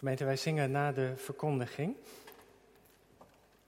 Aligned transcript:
Gemeente, 0.00 0.24
wij 0.24 0.36
zingen 0.36 0.70
na 0.70 0.92
de 0.92 1.12
verkondiging 1.16 1.96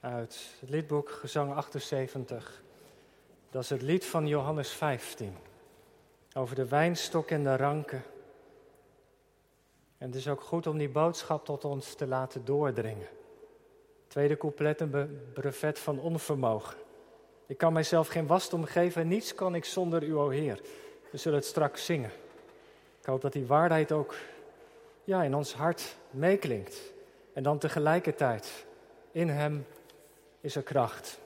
uit 0.00 0.56
het 0.60 0.70
liedboek 0.70 1.10
Gezang 1.10 1.54
78. 1.54 2.62
Dat 3.50 3.62
is 3.62 3.70
het 3.70 3.82
lied 3.82 4.04
van 4.04 4.26
Johannes 4.26 4.70
15 4.70 5.36
over 6.34 6.56
de 6.56 6.68
wijnstok 6.68 7.30
en 7.30 7.42
de 7.42 7.56
ranken. 7.56 8.02
En 9.98 10.06
het 10.06 10.14
is 10.14 10.28
ook 10.28 10.40
goed 10.40 10.66
om 10.66 10.78
die 10.78 10.88
boodschap 10.88 11.44
tot 11.44 11.64
ons 11.64 11.94
te 11.94 12.06
laten 12.06 12.44
doordringen. 12.44 13.08
Tweede 14.06 14.36
couplet, 14.36 14.80
een 14.80 15.20
brevet 15.32 15.78
van 15.78 16.00
onvermogen. 16.00 16.76
Ik 17.46 17.58
kan 17.58 17.72
mijzelf 17.72 18.08
geen 18.08 18.26
wasdom 18.26 18.64
geven 18.64 19.02
en 19.02 19.08
niets 19.08 19.34
kan 19.34 19.54
ik 19.54 19.64
zonder 19.64 20.02
u, 20.02 20.16
o 20.16 20.28
Heer. 20.28 20.60
We 21.10 21.18
zullen 21.18 21.38
het 21.38 21.48
straks 21.48 21.84
zingen. 21.84 22.10
Ik 23.00 23.06
hoop 23.06 23.20
dat 23.20 23.32
die 23.32 23.46
waarheid 23.46 23.92
ook 23.92 24.14
ja, 25.04 25.22
in 25.22 25.34
ons 25.34 25.54
hart 25.54 25.96
meeklinkt. 26.10 26.92
En 27.32 27.42
dan 27.42 27.58
tegelijkertijd, 27.58 28.64
in 29.12 29.28
Hem 29.28 29.66
is 30.40 30.56
er 30.56 30.62
kracht. 30.62 31.18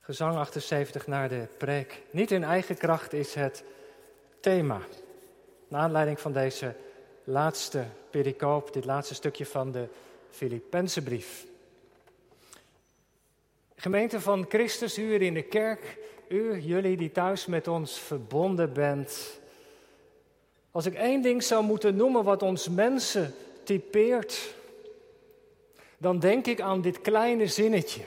Gezang 0.00 0.36
78 0.36 1.06
naar 1.06 1.28
de 1.28 1.46
preek. 1.58 2.02
Niet 2.10 2.30
in 2.30 2.44
eigen 2.44 2.76
kracht 2.76 3.12
is 3.12 3.34
het 3.34 3.64
thema. 4.40 4.80
Naar 5.68 5.80
aanleiding 5.80 6.20
van 6.20 6.32
deze 6.32 6.74
laatste 7.24 7.84
pericoop, 8.10 8.72
dit 8.72 8.84
laatste 8.84 9.14
stukje 9.14 9.46
van 9.46 9.72
de 9.72 9.88
Filippenzenbrief. 10.30 11.46
Gemeente 13.76 14.20
van 14.20 14.46
Christus, 14.48 14.98
u 14.98 15.22
in 15.22 15.34
de 15.34 15.42
kerk, 15.42 15.98
u, 16.28 16.60
jullie 16.60 16.96
die 16.96 17.12
thuis 17.12 17.46
met 17.46 17.68
ons 17.68 17.98
verbonden 17.98 18.72
bent. 18.72 19.40
Als 20.78 20.86
ik 20.86 20.94
één 20.94 21.22
ding 21.22 21.42
zou 21.42 21.64
moeten 21.64 21.96
noemen 21.96 22.24
wat 22.24 22.42
ons 22.42 22.68
mensen 22.68 23.34
typeert, 23.62 24.54
dan 25.96 26.18
denk 26.18 26.46
ik 26.46 26.60
aan 26.60 26.80
dit 26.80 27.00
kleine 27.00 27.46
zinnetje. 27.46 28.00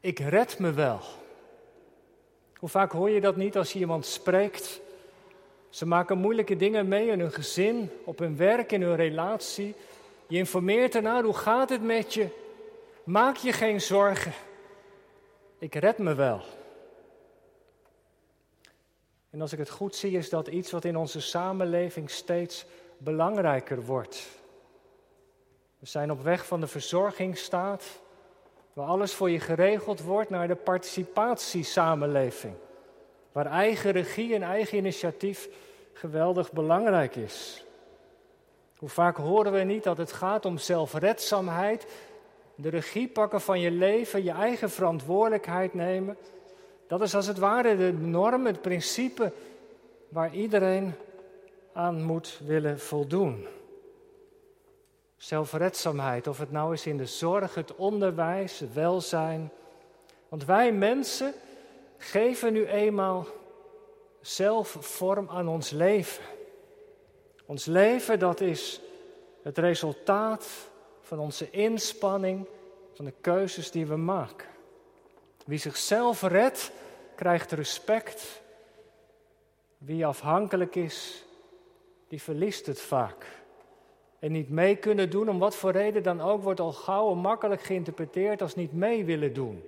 Ik 0.00 0.18
red 0.18 0.58
me 0.58 0.72
wel. 0.72 1.00
Hoe 2.56 2.68
vaak 2.68 2.92
hoor 2.92 3.10
je 3.10 3.20
dat 3.20 3.36
niet 3.36 3.56
als 3.56 3.72
je 3.72 3.78
iemand 3.78 4.06
spreekt? 4.06 4.80
Ze 5.70 5.86
maken 5.86 6.18
moeilijke 6.18 6.56
dingen 6.56 6.88
mee 6.88 7.06
in 7.06 7.20
hun 7.20 7.32
gezin, 7.32 7.90
op 8.04 8.18
hun 8.18 8.36
werk, 8.36 8.72
in 8.72 8.82
hun 8.82 8.96
relatie. 8.96 9.74
Je 10.26 10.36
informeert 10.36 10.94
ernaar, 10.94 11.22
hoe 11.22 11.34
gaat 11.34 11.68
het 11.68 11.82
met 11.82 12.14
je? 12.14 12.26
Maak 13.04 13.36
je 13.36 13.52
geen 13.52 13.80
zorgen. 13.80 14.32
Ik 15.58 15.74
red 15.74 15.98
me 15.98 16.14
wel. 16.14 16.42
En 19.32 19.40
als 19.40 19.52
ik 19.52 19.58
het 19.58 19.70
goed 19.70 19.96
zie, 19.96 20.16
is 20.16 20.28
dat 20.28 20.48
iets 20.48 20.70
wat 20.70 20.84
in 20.84 20.96
onze 20.96 21.20
samenleving 21.20 22.10
steeds 22.10 22.64
belangrijker 22.98 23.84
wordt. 23.84 24.26
We 25.78 25.86
zijn 25.86 26.10
op 26.10 26.22
weg 26.22 26.46
van 26.46 26.60
de 26.60 26.66
verzorgingsstaat, 26.66 28.00
waar 28.72 28.86
alles 28.86 29.14
voor 29.14 29.30
je 29.30 29.40
geregeld 29.40 30.00
wordt, 30.00 30.30
naar 30.30 30.48
de 30.48 30.54
participatiesamenleving. 30.54 32.54
Waar 33.32 33.46
eigen 33.46 33.90
regie 33.90 34.34
en 34.34 34.42
eigen 34.42 34.78
initiatief 34.78 35.48
geweldig 35.92 36.52
belangrijk 36.52 37.16
is. 37.16 37.64
Hoe 38.76 38.88
vaak 38.88 39.16
horen 39.16 39.52
we 39.52 39.58
niet 39.58 39.84
dat 39.84 39.96
het 39.96 40.12
gaat 40.12 40.44
om 40.44 40.58
zelfredzaamheid, 40.58 41.86
de 42.54 42.68
regie 42.68 43.08
pakken 43.08 43.40
van 43.40 43.60
je 43.60 43.70
leven, 43.70 44.24
je 44.24 44.30
eigen 44.30 44.70
verantwoordelijkheid 44.70 45.74
nemen. 45.74 46.16
Dat 46.92 47.02
is 47.02 47.14
als 47.14 47.26
het 47.26 47.38
ware 47.38 47.76
de 47.76 47.92
norm, 47.92 48.46
het 48.46 48.60
principe 48.60 49.32
waar 50.08 50.34
iedereen 50.34 50.94
aan 51.72 52.02
moet 52.02 52.40
willen 52.44 52.80
voldoen. 52.80 53.46
Zelfredzaamheid, 55.16 56.26
of 56.26 56.38
het 56.38 56.50
nou 56.50 56.72
is 56.72 56.86
in 56.86 56.96
de 56.96 57.06
zorg, 57.06 57.54
het 57.54 57.74
onderwijs, 57.74 58.58
het 58.58 58.72
welzijn. 58.72 59.50
Want 60.28 60.44
wij 60.44 60.72
mensen 60.72 61.32
geven 61.98 62.52
nu 62.52 62.66
eenmaal 62.66 63.26
zelf 64.20 64.76
vorm 64.80 65.28
aan 65.28 65.48
ons 65.48 65.70
leven. 65.70 66.24
Ons 67.46 67.64
leven, 67.64 68.18
dat 68.18 68.40
is 68.40 68.80
het 69.42 69.58
resultaat 69.58 70.46
van 71.00 71.18
onze 71.18 71.50
inspanning, 71.50 72.46
van 72.94 73.04
de 73.04 73.14
keuzes 73.20 73.70
die 73.70 73.86
we 73.86 73.96
maken. 73.96 74.48
Wie 75.46 75.58
zichzelf 75.58 76.22
redt, 76.22 76.72
krijgt 77.14 77.52
respect. 77.52 78.42
Wie 79.78 80.06
afhankelijk 80.06 80.74
is, 80.74 81.24
die 82.08 82.22
verliest 82.22 82.66
het 82.66 82.80
vaak. 82.80 83.26
En 84.18 84.32
niet 84.32 84.50
mee 84.50 84.76
kunnen 84.76 85.10
doen, 85.10 85.28
om 85.28 85.38
wat 85.38 85.56
voor 85.56 85.70
reden 85.70 86.02
dan 86.02 86.20
ook, 86.20 86.42
wordt 86.42 86.60
al 86.60 86.72
gauw 86.72 87.10
en 87.10 87.18
makkelijk 87.18 87.62
geïnterpreteerd 87.62 88.42
als 88.42 88.54
niet 88.54 88.72
mee 88.72 89.04
willen 89.04 89.34
doen. 89.34 89.62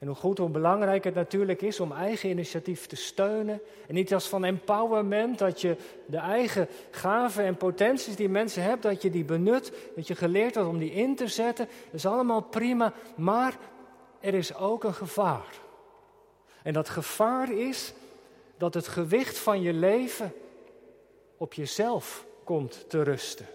En 0.00 0.06
hoe 0.06 0.16
goed, 0.16 0.38
hoe 0.38 0.48
belangrijk 0.48 1.04
het 1.04 1.14
natuurlijk 1.14 1.62
is 1.62 1.80
om 1.80 1.92
eigen 1.92 2.28
initiatief 2.28 2.86
te 2.86 2.96
steunen. 2.96 3.60
En 3.86 3.94
niet 3.94 4.14
als 4.14 4.28
van 4.28 4.44
empowerment, 4.44 5.38
dat 5.38 5.60
je 5.60 5.76
de 6.06 6.16
eigen 6.16 6.68
gaven 6.90 7.44
en 7.44 7.56
potenties 7.56 8.16
die 8.16 8.28
mensen 8.28 8.62
hebben, 8.62 8.90
dat 8.90 9.02
je 9.02 9.10
die 9.10 9.24
benut. 9.24 9.72
Dat 9.96 10.06
je 10.06 10.14
geleerd 10.14 10.54
wordt 10.54 10.70
om 10.70 10.78
die 10.78 10.92
in 10.92 11.16
te 11.16 11.28
zetten. 11.28 11.66
Dat 11.66 11.94
is 11.94 12.06
allemaal 12.06 12.40
prima. 12.40 12.92
Maar 13.16 13.58
er 14.20 14.34
is 14.34 14.54
ook 14.54 14.84
een 14.84 14.94
gevaar. 14.94 15.58
En 16.62 16.72
dat 16.72 16.88
gevaar 16.88 17.52
is 17.52 17.92
dat 18.56 18.74
het 18.74 18.88
gewicht 18.88 19.38
van 19.38 19.62
je 19.62 19.72
leven 19.72 20.32
op 21.36 21.54
jezelf 21.54 22.24
komt 22.44 22.84
te 22.88 23.02
rusten. 23.02 23.46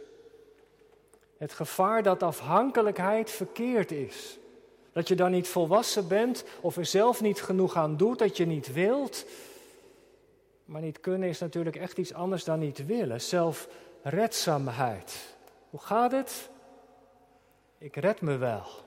Het 1.37 1.53
gevaar 1.53 2.03
dat 2.03 2.23
afhankelijkheid 2.23 3.31
verkeerd 3.31 3.91
is. 3.91 4.37
Dat 4.91 5.07
je 5.07 5.15
dan 5.15 5.31
niet 5.31 5.47
volwassen 5.47 6.07
bent 6.07 6.43
of 6.61 6.77
er 6.77 6.85
zelf 6.85 7.21
niet 7.21 7.41
genoeg 7.41 7.75
aan 7.75 7.97
doet, 7.97 8.19
dat 8.19 8.37
je 8.37 8.45
niet 8.45 8.73
wilt. 8.73 9.25
Maar 10.65 10.81
niet 10.81 10.99
kunnen 10.99 11.29
is 11.29 11.39
natuurlijk 11.39 11.75
echt 11.75 11.97
iets 11.97 12.13
anders 12.13 12.43
dan 12.43 12.59
niet 12.59 12.85
willen. 12.85 13.21
Zelfredzaamheid. 13.21 15.35
Hoe 15.69 15.79
gaat 15.79 16.11
het? 16.11 16.49
Ik 17.77 17.95
red 17.95 18.21
me 18.21 18.37
wel. 18.37 18.84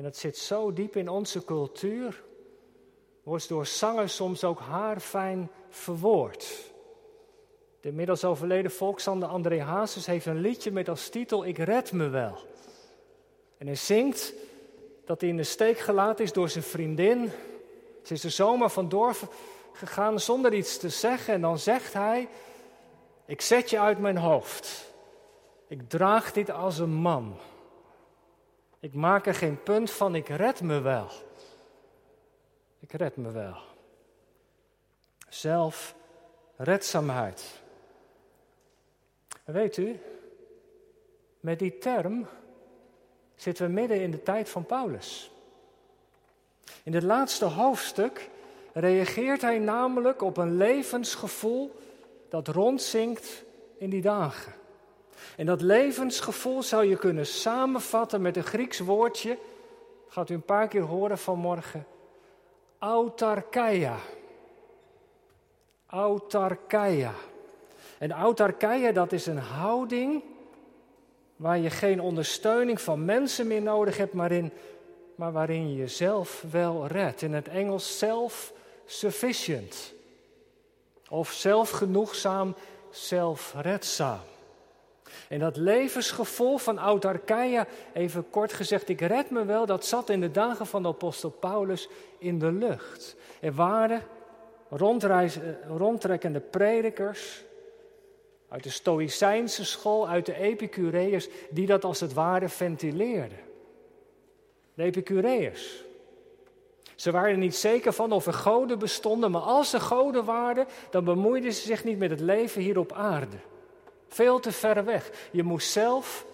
En 0.00 0.06
dat 0.06 0.16
zit 0.16 0.36
zo 0.36 0.72
diep 0.72 0.96
in 0.96 1.08
onze 1.08 1.44
cultuur, 1.44 2.22
wordt 3.22 3.48
door 3.48 3.66
zangers 3.66 4.14
soms 4.14 4.44
ook 4.44 4.58
haarfijn 4.58 5.50
verwoord. 5.68 6.72
De 7.80 7.88
inmiddels 7.88 8.24
overleden 8.24 8.70
volkszanger 8.70 9.28
André 9.28 9.60
Hazes 9.62 10.06
heeft 10.06 10.26
een 10.26 10.40
liedje 10.40 10.70
met 10.70 10.88
als 10.88 11.08
titel 11.08 11.46
Ik 11.46 11.58
red 11.58 11.92
me 11.92 12.08
wel. 12.08 12.38
En 13.58 13.66
hij 13.66 13.76
zingt 13.76 14.34
dat 15.04 15.20
hij 15.20 15.30
in 15.30 15.36
de 15.36 15.42
steek 15.42 15.78
gelaten 15.78 16.24
is 16.24 16.32
door 16.32 16.48
zijn 16.48 16.64
vriendin. 16.64 17.30
Ze 18.02 18.14
is 18.14 18.24
er 18.24 18.30
zomaar 18.30 18.70
vandoor 18.70 19.16
gegaan 19.72 20.20
zonder 20.20 20.54
iets 20.54 20.78
te 20.78 20.88
zeggen. 20.88 21.34
En 21.34 21.40
dan 21.40 21.58
zegt 21.58 21.92
hij: 21.92 22.28
Ik 23.26 23.40
zet 23.40 23.70
je 23.70 23.78
uit 23.80 23.98
mijn 23.98 24.18
hoofd. 24.18 24.92
Ik 25.68 25.88
draag 25.88 26.32
dit 26.32 26.50
als 26.50 26.78
een 26.78 26.94
man. 26.94 27.36
Ik 28.80 28.94
maak 28.94 29.26
er 29.26 29.34
geen 29.34 29.62
punt 29.62 29.90
van, 29.90 30.14
ik 30.14 30.28
red 30.28 30.60
me 30.60 30.80
wel. 30.80 31.08
Ik 32.78 32.92
red 32.92 33.16
me 33.16 33.30
wel. 33.30 33.56
Zelfredzaamheid. 35.28 37.60
Weet 39.44 39.76
u, 39.76 40.00
met 41.40 41.58
die 41.58 41.78
term 41.78 42.26
zitten 43.34 43.66
we 43.66 43.72
midden 43.72 44.00
in 44.00 44.10
de 44.10 44.22
tijd 44.22 44.48
van 44.48 44.64
Paulus. 44.64 45.30
In 46.82 46.94
het 46.94 47.02
laatste 47.02 47.44
hoofdstuk 47.44 48.30
reageert 48.72 49.40
hij 49.40 49.58
namelijk 49.58 50.22
op 50.22 50.36
een 50.36 50.56
levensgevoel 50.56 51.80
dat 52.28 52.48
rondzinkt 52.48 53.42
in 53.78 53.90
die 53.90 54.02
dagen. 54.02 54.52
En 55.40 55.46
dat 55.46 55.60
levensgevoel 55.60 56.62
zou 56.62 56.84
je 56.84 56.96
kunnen 56.96 57.26
samenvatten 57.26 58.22
met 58.22 58.36
een 58.36 58.44
Grieks 58.44 58.78
woordje, 58.78 59.38
gaat 60.08 60.30
u 60.30 60.34
een 60.34 60.42
paar 60.42 60.68
keer 60.68 60.82
horen 60.82 61.18
vanmorgen, 61.18 61.86
autarkeia. 62.78 63.96
Autarkeia. 65.86 67.12
En 67.98 68.12
autarkeia, 68.12 68.92
dat 68.92 69.12
is 69.12 69.26
een 69.26 69.38
houding 69.38 70.22
waar 71.36 71.58
je 71.58 71.70
geen 71.70 72.00
ondersteuning 72.00 72.80
van 72.80 73.04
mensen 73.04 73.46
meer 73.46 73.62
nodig 73.62 73.96
hebt, 73.96 74.12
maar, 74.12 74.32
in, 74.32 74.52
maar 75.14 75.32
waarin 75.32 75.70
je 75.70 75.76
jezelf 75.76 76.44
wel 76.50 76.86
redt. 76.86 77.22
In 77.22 77.32
het 77.32 77.48
Engels 77.48 77.98
self-sufficient. 77.98 79.92
Of 81.08 81.30
zelfgenoegzaam, 81.30 82.54
zelfredzaam. 82.90 84.20
En 85.28 85.38
dat 85.38 85.56
levensgevoel 85.56 86.58
van 86.58 86.78
autarkeia, 86.78 87.66
even 87.92 88.30
kort 88.30 88.52
gezegd, 88.52 88.88
ik 88.88 89.00
red 89.00 89.30
me 89.30 89.44
wel, 89.44 89.66
dat 89.66 89.84
zat 89.84 90.08
in 90.08 90.20
de 90.20 90.30
dagen 90.30 90.66
van 90.66 90.82
de 90.82 90.88
apostel 90.88 91.30
Paulus 91.30 91.88
in 92.18 92.38
de 92.38 92.52
lucht. 92.52 93.16
Er 93.40 93.52
waren 93.52 94.02
rondtrekkende 95.66 96.40
predikers 96.40 97.44
uit 98.48 98.62
de 98.62 98.70
Stoïcijnse 98.70 99.64
school, 99.64 100.08
uit 100.08 100.26
de 100.26 100.34
Epicureërs, 100.34 101.28
die 101.50 101.66
dat 101.66 101.84
als 101.84 102.00
het 102.00 102.12
ware 102.12 102.48
ventileerden. 102.48 103.38
De 104.74 104.82
Epicureërs. 104.82 105.84
Ze 106.94 107.10
waren 107.10 107.30
er 107.30 107.38
niet 107.38 107.56
zeker 107.56 107.92
van 107.92 108.12
of 108.12 108.26
er 108.26 108.32
goden 108.32 108.78
bestonden, 108.78 109.30
maar 109.30 109.40
als 109.40 109.72
er 109.72 109.80
goden 109.80 110.24
waren, 110.24 110.66
dan 110.90 111.04
bemoeiden 111.04 111.52
ze 111.52 111.60
zich 111.60 111.84
niet 111.84 111.98
met 111.98 112.10
het 112.10 112.20
leven 112.20 112.62
hier 112.62 112.78
op 112.78 112.92
aarde. 112.92 113.36
Veel 114.10 114.40
te 114.40 114.52
ver 114.52 114.84
weg. 114.84 115.10
Je 115.30 115.42
moest 115.42 115.70
zelf 115.70 116.26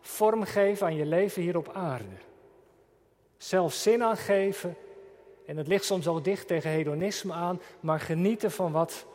vormgeven 0.00 0.86
aan 0.86 0.96
je 0.96 1.06
leven 1.06 1.42
hier 1.42 1.56
op 1.56 1.72
aarde. 1.72 2.16
Zelf 3.36 3.72
zin 3.72 4.02
aangeven. 4.02 4.76
En 5.46 5.56
het 5.56 5.68
ligt 5.68 5.84
soms 5.84 6.06
ook 6.06 6.24
dicht 6.24 6.46
tegen 6.46 6.70
hedonisme 6.70 7.32
aan, 7.32 7.60
maar 7.80 8.00
genieten 8.00 8.50
van 8.50 8.72
wat, 8.72 9.06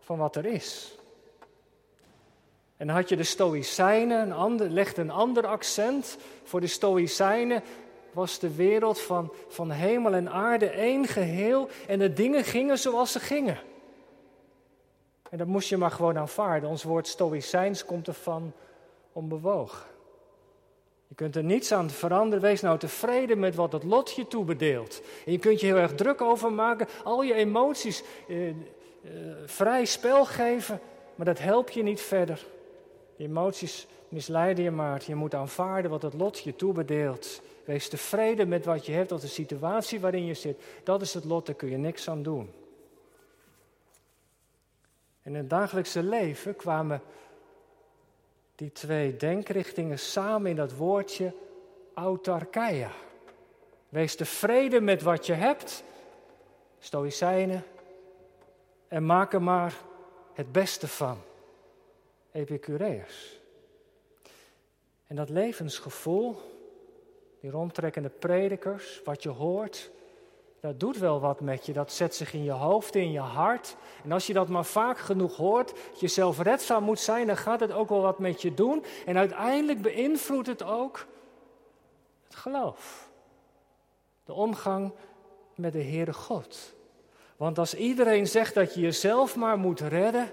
van 0.00 0.18
wat 0.18 0.36
er 0.36 0.46
is. 0.46 0.98
En 2.76 2.86
dan 2.86 2.96
had 2.96 3.08
je 3.08 3.16
de 3.16 3.22
Stoïcijnen, 3.22 4.20
een 4.20 4.32
ander, 4.32 4.68
legde 4.68 5.00
een 5.00 5.10
ander 5.10 5.46
accent. 5.46 6.16
Voor 6.42 6.60
de 6.60 6.66
Stoïcijnen 6.66 7.62
was 8.12 8.38
de 8.38 8.54
wereld 8.54 9.00
van, 9.00 9.32
van 9.48 9.70
hemel 9.70 10.14
en 10.14 10.30
aarde 10.30 10.68
één 10.68 11.06
geheel 11.06 11.68
en 11.86 11.98
de 11.98 12.12
dingen 12.12 12.44
gingen 12.44 12.78
zoals 12.78 13.12
ze 13.12 13.20
gingen. 13.20 13.58
En 15.30 15.38
dat 15.38 15.46
moest 15.46 15.68
je 15.68 15.76
maar 15.76 15.90
gewoon 15.90 16.18
aanvaarden. 16.18 16.68
Ons 16.68 16.82
woord 16.82 17.06
Stoïcijns 17.06 17.84
komt 17.84 18.06
ervan 18.06 18.52
onbewogen. 19.12 19.86
Je 21.08 21.14
kunt 21.14 21.36
er 21.36 21.44
niets 21.44 21.72
aan 21.72 21.90
veranderen. 21.90 22.44
Wees 22.44 22.60
nou 22.60 22.78
tevreden 22.78 23.38
met 23.38 23.54
wat 23.54 23.72
het 23.72 23.84
lot 23.84 24.12
je 24.12 24.26
toebedeelt. 24.26 25.02
En 25.26 25.32
je 25.32 25.38
kunt 25.38 25.60
je 25.60 25.66
heel 25.66 25.76
erg 25.76 25.94
druk 25.94 26.20
over 26.20 26.52
maken, 26.52 26.88
al 27.04 27.22
je 27.22 27.34
emoties 27.34 28.02
eh, 28.28 28.48
eh, 28.48 28.54
vrij 29.44 29.84
spel 29.84 30.24
geven, 30.24 30.80
maar 31.14 31.26
dat 31.26 31.38
helpt 31.38 31.74
je 31.74 31.82
niet 31.82 32.00
verder. 32.00 32.46
Je 33.16 33.24
emoties 33.24 33.86
misleiden 34.08 34.64
je 34.64 34.70
maar. 34.70 35.02
Je 35.06 35.14
moet 35.14 35.34
aanvaarden 35.34 35.90
wat 35.90 36.02
het 36.02 36.14
lot 36.14 36.38
je 36.38 36.56
toebedeelt. 36.56 37.40
Wees 37.64 37.88
tevreden 37.88 38.48
met 38.48 38.64
wat 38.64 38.86
je 38.86 38.92
hebt, 38.92 39.12
of 39.12 39.20
de 39.20 39.26
situatie 39.26 40.00
waarin 40.00 40.24
je 40.24 40.34
zit. 40.34 40.62
Dat 40.82 41.02
is 41.02 41.14
het 41.14 41.24
lot, 41.24 41.46
daar 41.46 41.54
kun 41.54 41.70
je 41.70 41.76
niks 41.76 42.08
aan 42.08 42.22
doen. 42.22 42.50
In 45.24 45.34
het 45.34 45.50
dagelijkse 45.50 46.02
leven 46.02 46.56
kwamen 46.56 47.02
die 48.54 48.72
twee 48.72 49.16
denkrichtingen 49.16 49.98
samen 49.98 50.50
in 50.50 50.56
dat 50.56 50.76
woordje 50.76 51.34
autarkeia. 51.94 52.90
Wees 53.88 54.16
tevreden 54.16 54.84
met 54.84 55.02
wat 55.02 55.26
je 55.26 55.32
hebt, 55.32 55.84
stoïcijnen, 56.78 57.64
en 58.88 59.06
maak 59.06 59.32
er 59.32 59.42
maar 59.42 59.74
het 60.32 60.52
beste 60.52 60.88
van. 60.88 61.18
Epicureërs. 62.32 63.40
En 65.06 65.16
dat 65.16 65.28
levensgevoel, 65.28 66.40
die 67.40 67.50
rondtrekkende 67.50 68.08
predikers, 68.08 69.00
wat 69.04 69.22
je 69.22 69.28
hoort, 69.28 69.90
dat 70.64 70.80
doet 70.80 70.98
wel 70.98 71.20
wat 71.20 71.40
met 71.40 71.66
je. 71.66 71.72
Dat 71.72 71.92
zet 71.92 72.14
zich 72.14 72.32
in 72.32 72.44
je 72.44 72.50
hoofd, 72.50 72.94
in 72.94 73.10
je 73.10 73.20
hart. 73.20 73.76
En 74.04 74.12
als 74.12 74.26
je 74.26 74.32
dat 74.32 74.48
maar 74.48 74.64
vaak 74.64 74.98
genoeg 74.98 75.36
hoort, 75.36 75.74
dat 75.90 76.00
je 76.00 76.08
zelfredzaam 76.08 76.84
moet 76.84 77.00
zijn, 77.00 77.26
dan 77.26 77.36
gaat 77.36 77.60
het 77.60 77.72
ook 77.72 77.88
wel 77.88 78.00
wat 78.00 78.18
met 78.18 78.42
je 78.42 78.54
doen. 78.54 78.84
En 79.06 79.16
uiteindelijk 79.16 79.82
beïnvloedt 79.82 80.46
het 80.46 80.62
ook 80.62 81.06
het 82.24 82.34
geloof. 82.34 83.10
De 84.24 84.32
omgang 84.32 84.92
met 85.54 85.72
de 85.72 85.82
Heere 85.82 86.12
God. 86.12 86.74
Want 87.36 87.58
als 87.58 87.74
iedereen 87.74 88.26
zegt 88.26 88.54
dat 88.54 88.74
je 88.74 88.80
jezelf 88.80 89.36
maar 89.36 89.58
moet 89.58 89.80
redden, 89.80 90.30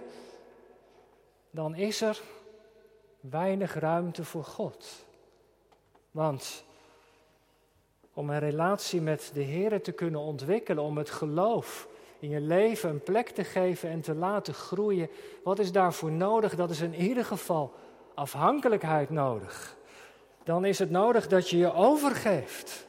dan 1.49 1.75
is 1.75 2.01
er 2.01 2.21
weinig 3.19 3.73
ruimte 3.73 4.25
voor 4.25 4.45
God. 4.45 5.05
Want 6.11 6.63
om 8.13 8.29
een 8.29 8.39
relatie 8.39 9.01
met 9.01 9.31
de 9.33 9.41
Heer 9.41 9.81
te 9.81 9.91
kunnen 9.91 10.19
ontwikkelen, 10.19 10.83
om 10.83 10.97
het 10.97 11.09
geloof 11.09 11.87
in 12.19 12.29
je 12.29 12.41
leven 12.41 12.89
een 12.89 13.03
plek 13.03 13.29
te 13.29 13.43
geven 13.43 13.89
en 13.89 14.01
te 14.01 14.15
laten 14.15 14.53
groeien, 14.53 15.09
wat 15.43 15.59
is 15.59 15.71
daarvoor 15.71 16.11
nodig? 16.11 16.55
Dat 16.55 16.69
is 16.69 16.81
in 16.81 16.95
ieder 16.95 17.25
geval 17.25 17.73
afhankelijkheid 18.13 19.09
nodig. 19.09 19.75
Dan 20.43 20.65
is 20.65 20.79
het 20.79 20.89
nodig 20.89 21.27
dat 21.27 21.49
je 21.49 21.57
je 21.57 21.73
overgeeft. 21.73 22.87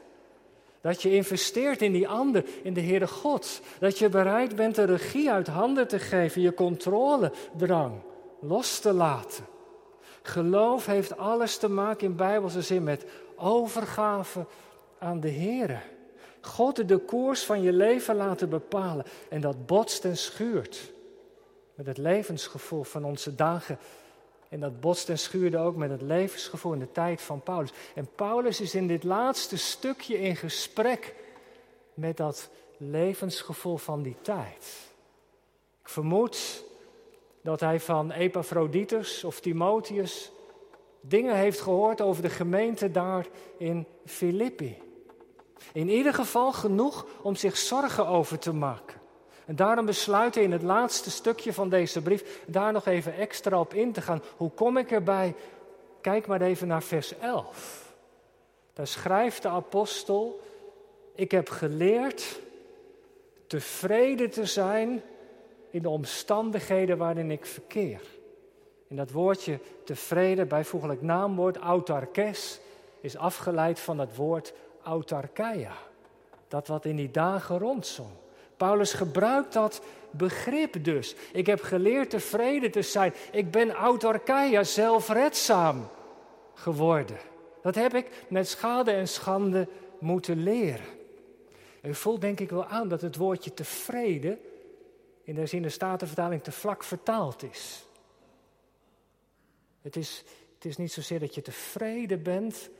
Dat 0.81 1.03
je 1.03 1.15
investeert 1.15 1.83
in 1.83 1.93
die 1.93 2.09
ander, 2.09 2.45
in 2.63 2.75
de 2.75 2.81
Heere 2.81 3.07
God. 3.07 3.61
Dat 3.79 3.99
je 3.99 4.09
bereid 4.09 4.57
bent 4.57 4.75
de 4.75 4.85
regie 4.85 5.31
uit 5.31 5.47
handen 5.47 5.89
te 5.89 5.99
geven, 5.99 6.43
je 6.43 6.55
controledrang 6.55 8.01
los 8.41 8.79
te 8.79 8.93
laten. 8.93 9.45
Geloof 10.23 10.87
heeft 10.87 11.17
alles 11.17 11.57
te 11.57 11.69
maken 11.69 12.07
in 12.07 12.17
bijbelse 12.17 12.63
zin 12.63 12.83
met 12.83 13.05
overgave 13.37 14.47
aan 15.03 15.21
de 15.21 15.29
Heer. 15.29 15.83
God 16.41 16.89
de 16.89 16.99
koers 16.99 17.45
van 17.45 17.63
je 17.63 17.73
leven 17.73 18.17
laten 18.17 18.49
bepalen. 18.49 19.05
En 19.29 19.41
dat 19.41 19.67
botst 19.67 20.05
en 20.05 20.17
schuurt 20.17 20.93
met 21.75 21.87
het 21.87 21.99
levensgevoel 21.99 22.83
van 22.83 23.05
onze 23.05 23.35
dagen. 23.35 23.79
En 24.49 24.61
dat 24.61 24.81
botst 24.81 25.09
en 25.09 25.19
schuurde 25.19 25.59
ook 25.59 25.77
met 25.77 25.91
het 25.91 26.03
levensgevoel 26.03 26.73
in 26.73 26.79
de 26.79 26.93
tijd 26.93 27.23
van 27.23 27.43
Paulus. 27.43 27.73
En 27.95 28.09
Paulus 28.15 28.61
is 28.61 28.75
in 28.75 28.87
dit 28.87 29.05
laatste 29.05 29.59
stukje 29.59 30.21
in 30.21 30.37
gesprek 30.37 31.15
met 31.95 32.17
dat 32.17 32.51
levensgevoel 32.77 33.77
van 33.77 34.03
die 34.03 34.17
tijd. 34.23 34.91
Ik 35.83 35.89
vermoed 35.89 36.65
dat 37.43 37.61
hij 37.61 37.81
van 37.81 38.11
Epaphroditus 38.11 39.25
of 39.25 39.41
Timotheus 39.41 40.33
dingen 41.01 41.37
heeft 41.37 41.61
gehoord 41.61 42.01
over 42.01 42.23
de 42.23 42.31
gemeente 42.31 42.91
daar 42.91 43.27
in 43.57 43.87
Filippi. 44.05 44.77
In 45.73 45.89
ieder 45.89 46.15
geval 46.15 46.53
genoeg 46.53 47.07
om 47.23 47.35
zich 47.35 47.57
zorgen 47.57 48.07
over 48.07 48.39
te 48.39 48.53
maken. 48.53 49.01
En 49.45 49.57
daarom 49.57 49.87
besluit 49.87 50.35
hij 50.35 50.45
in 50.45 50.53
het 50.53 50.63
laatste 50.63 51.11
stukje 51.11 51.53
van 51.53 51.69
deze 51.69 52.03
brief 52.03 52.43
daar 52.47 52.73
nog 52.73 52.87
even 52.87 53.15
extra 53.17 53.61
op 53.61 53.75
in 53.75 53.93
te 53.93 54.01
gaan. 54.01 54.23
Hoe 54.37 54.51
kom 54.51 54.77
ik 54.77 54.91
erbij? 54.91 55.35
Kijk 56.01 56.27
maar 56.27 56.41
even 56.41 56.69
naar 56.69 56.83
vers 56.83 57.19
11. 57.19 57.95
Daar 58.73 58.87
schrijft 58.87 59.43
de 59.43 59.49
apostel: 59.49 60.41
Ik 61.15 61.31
heb 61.31 61.49
geleerd 61.49 62.41
tevreden 63.47 64.31
te 64.31 64.47
zijn 64.47 65.03
in 65.71 65.83
de 65.83 65.89
omstandigheden 65.89 66.99
waarin 66.99 67.31
ik 67.31 67.47
verkeer. 67.47 68.01
En 68.89 68.97
dat 68.97 69.11
woordje 69.11 69.59
tevreden, 69.85 70.49
bijvoeglijk 70.49 71.03
naamwoord, 71.03 71.57
autarkes, 71.57 72.61
is 73.01 73.17
afgeleid 73.17 73.81
van 73.81 73.99
het 73.99 74.17
woord 74.17 74.53
autarkeia. 74.83 75.73
Dat 76.49 76.67
wat 76.67 76.85
in 76.85 76.97
die 76.97 77.11
dagen 77.11 77.59
rondzong. 77.59 78.11
Paulus 78.57 78.93
gebruikt 78.93 79.53
dat 79.53 79.83
begrip 80.11 80.85
dus. 80.85 81.15
Ik 81.33 81.47
heb 81.47 81.61
geleerd 81.63 82.11
tevreden 82.11 82.71
te 82.71 82.83
zijn. 82.83 83.15
Ik 83.33 83.51
ben 83.51 83.71
autarkeia, 83.71 84.65
zelfredzaam 84.65 85.89
geworden. 86.55 87.17
Dat 87.63 87.75
heb 87.75 87.95
ik 87.95 88.25
met 88.29 88.49
schade 88.49 88.91
en 88.91 89.09
schande 89.09 89.69
moeten 89.99 90.43
leren. 90.43 90.87
U 91.83 91.95
voelt 91.95 92.21
denk 92.21 92.41
ik 92.41 92.51
wel 92.51 92.65
aan 92.65 92.89
dat 92.89 93.01
het 93.01 93.17
woordje 93.17 93.55
tevreden 93.55 94.39
in 95.25 95.35
de 95.35 95.47
zin 95.47 95.63
de 95.63 95.69
Statenvertaling 95.69 96.43
te 96.43 96.53
vlak 96.53 96.85
vertaald 96.85 97.43
is. 97.43 97.87
Het 99.81 99.97
is, 99.97 100.25
het 100.55 100.65
is 100.65 100.77
niet 100.77 100.93
zozeer 100.93 101.21
dat 101.21 101.35
je 101.35 101.43
tevreden 101.43 102.23
bent, 102.23 102.71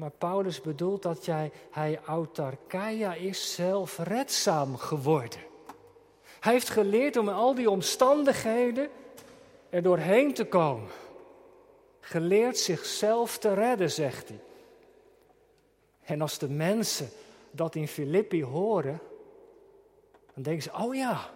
maar 0.00 0.10
Paulus 0.10 0.60
bedoelt 0.60 1.02
dat 1.02 1.24
jij, 1.24 1.52
hij 1.70 2.00
autarkeia 2.04 3.14
is 3.14 3.54
zelfredzaam 3.54 4.76
geworden. 4.76 5.40
Hij 6.40 6.52
heeft 6.52 6.68
geleerd 6.68 7.16
om 7.16 7.28
in 7.28 7.34
al 7.34 7.54
die 7.54 7.70
omstandigheden 7.70 8.88
er 9.70 9.82
doorheen 9.82 10.34
te 10.34 10.44
komen. 10.44 10.90
Geleerd 12.00 12.58
zichzelf 12.58 13.38
te 13.38 13.54
redden, 13.54 13.90
zegt 13.90 14.28
hij. 14.28 14.40
En 16.02 16.20
als 16.20 16.38
de 16.38 16.48
mensen 16.48 17.08
dat 17.50 17.74
in 17.74 17.88
Filippi 17.88 18.44
horen, 18.44 19.00
dan 20.34 20.42
denken 20.42 20.62
ze, 20.62 20.72
oh 20.72 20.94
ja, 20.94 21.30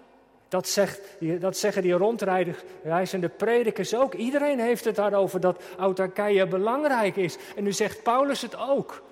dat, 0.55 0.69
zegt, 0.69 1.01
dat 1.41 1.57
zeggen 1.57 1.83
die 1.83 1.93
rondreizende 1.93 3.29
predikers 3.29 3.95
ook. 3.95 4.15
Iedereen 4.15 4.61
heeft 4.61 4.85
het 4.85 4.97
daarover 4.97 5.41
dat 5.41 5.63
autarkeia 5.79 6.47
belangrijk 6.47 7.17
is. 7.17 7.37
En 7.57 7.65
nu 7.65 7.73
zegt 7.73 8.03
Paulus 8.03 8.43
het 8.43 8.57
ook. 8.57 9.03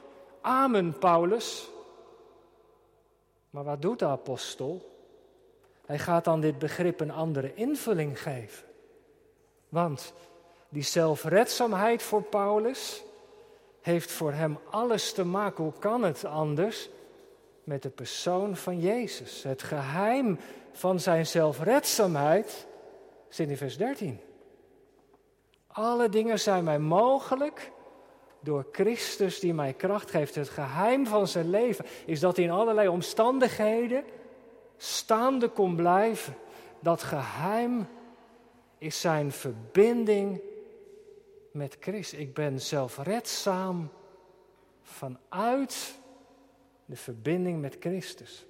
Amen, 0.40 0.98
Paulus. 0.98 1.68
Maar 3.50 3.64
wat 3.64 3.82
doet 3.82 3.98
de 3.98 4.06
apostel? 4.06 4.90
Hij 5.86 5.98
gaat 5.98 6.24
dan 6.24 6.40
dit 6.40 6.58
begrip 6.58 7.00
een 7.00 7.10
andere 7.10 7.54
invulling 7.54 8.22
geven. 8.22 8.64
Want 9.68 10.12
die 10.68 10.82
zelfredzaamheid 10.82 12.02
voor 12.02 12.22
Paulus 12.22 13.02
heeft 13.80 14.12
voor 14.12 14.32
hem 14.32 14.58
alles 14.70 15.12
te 15.12 15.24
maken, 15.24 15.64
hoe 15.64 15.78
kan 15.78 16.02
het 16.02 16.24
anders, 16.24 16.88
met 17.64 17.82
de 17.82 17.90
persoon 17.90 18.56
van 18.56 18.80
Jezus. 18.80 19.42
Het 19.42 19.62
geheim 19.62 20.38
van 20.72 21.00
zijn 21.00 21.26
zelfredzaamheid 21.26 22.66
zit 23.28 23.48
in 23.48 23.56
vers 23.56 23.76
13. 23.76 24.20
Alle 25.66 26.08
dingen 26.08 26.40
zijn 26.40 26.64
mij 26.64 26.78
mogelijk 26.78 27.72
door 28.40 28.66
Christus 28.72 29.40
die 29.40 29.54
mij 29.54 29.72
kracht 29.72 30.10
geeft. 30.10 30.34
Het 30.34 30.48
geheim 30.48 31.06
van 31.06 31.28
zijn 31.28 31.50
leven 31.50 31.84
is 32.06 32.20
dat 32.20 32.36
hij 32.36 32.44
in 32.44 32.50
allerlei 32.50 32.88
omstandigheden 32.88 34.04
staande 34.76 35.48
kon 35.48 35.76
blijven. 35.76 36.34
Dat 36.80 37.02
geheim 37.02 37.86
is 38.78 39.00
zijn 39.00 39.32
verbinding 39.32 40.40
met 41.50 41.76
Christus. 41.80 42.18
Ik 42.18 42.34
ben 42.34 42.60
zelfredzaam 42.60 43.90
vanuit 44.82 46.00
de 46.92 46.98
verbinding 46.98 47.60
met 47.60 47.76
Christus. 47.80 48.46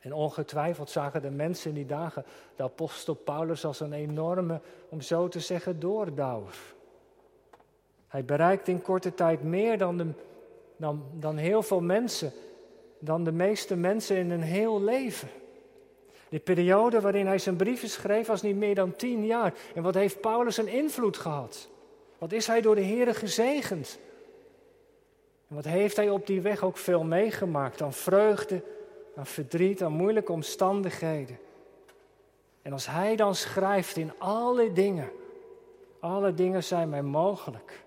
En 0.00 0.12
ongetwijfeld 0.12 0.90
zagen 0.90 1.22
de 1.22 1.30
mensen 1.30 1.68
in 1.68 1.74
die 1.74 1.86
dagen 1.86 2.24
de 2.56 2.62
apostel 2.62 3.14
Paulus 3.14 3.64
als 3.64 3.80
een 3.80 3.92
enorme, 3.92 4.60
om 4.88 5.00
zo 5.00 5.28
te 5.28 5.40
zeggen, 5.40 5.80
doordouwer. 5.80 6.54
Hij 8.08 8.24
bereikt 8.24 8.68
in 8.68 8.82
korte 8.82 9.14
tijd 9.14 9.42
meer 9.42 9.78
dan, 9.78 9.96
de, 9.96 10.06
dan, 10.76 11.04
dan 11.12 11.36
heel 11.36 11.62
veel 11.62 11.80
mensen, 11.80 12.32
dan 12.98 13.24
de 13.24 13.32
meeste 13.32 13.76
mensen 13.76 14.16
in 14.16 14.30
een 14.30 14.42
heel 14.42 14.82
leven. 14.82 15.28
De 16.28 16.38
periode 16.38 17.00
waarin 17.00 17.26
hij 17.26 17.38
zijn 17.38 17.56
brieven 17.56 17.88
schreef 17.88 18.26
was 18.26 18.42
niet 18.42 18.56
meer 18.56 18.74
dan 18.74 18.96
tien 18.96 19.26
jaar. 19.26 19.54
En 19.74 19.82
wat 19.82 19.94
heeft 19.94 20.20
Paulus 20.20 20.56
een 20.56 20.68
invloed 20.68 21.16
gehad? 21.16 21.68
Wat 22.18 22.32
is 22.32 22.46
hij 22.46 22.60
door 22.60 22.74
de 22.74 22.84
Here 22.84 23.14
gezegend? 23.14 23.98
En 25.50 25.56
wat 25.56 25.64
heeft 25.64 25.96
hij 25.96 26.10
op 26.10 26.26
die 26.26 26.40
weg 26.40 26.62
ook 26.62 26.76
veel 26.76 27.04
meegemaakt 27.04 27.82
aan 27.82 27.92
vreugde, 27.92 28.62
aan 29.16 29.26
verdriet, 29.26 29.82
aan 29.82 29.92
moeilijke 29.92 30.32
omstandigheden. 30.32 31.38
En 32.62 32.72
als 32.72 32.86
hij 32.86 33.16
dan 33.16 33.34
schrijft 33.34 33.96
in 33.96 34.12
alle 34.18 34.72
dingen, 34.72 35.10
alle 36.00 36.34
dingen 36.34 36.64
zijn 36.64 36.88
mij 36.88 37.02
mogelijk. 37.02 37.84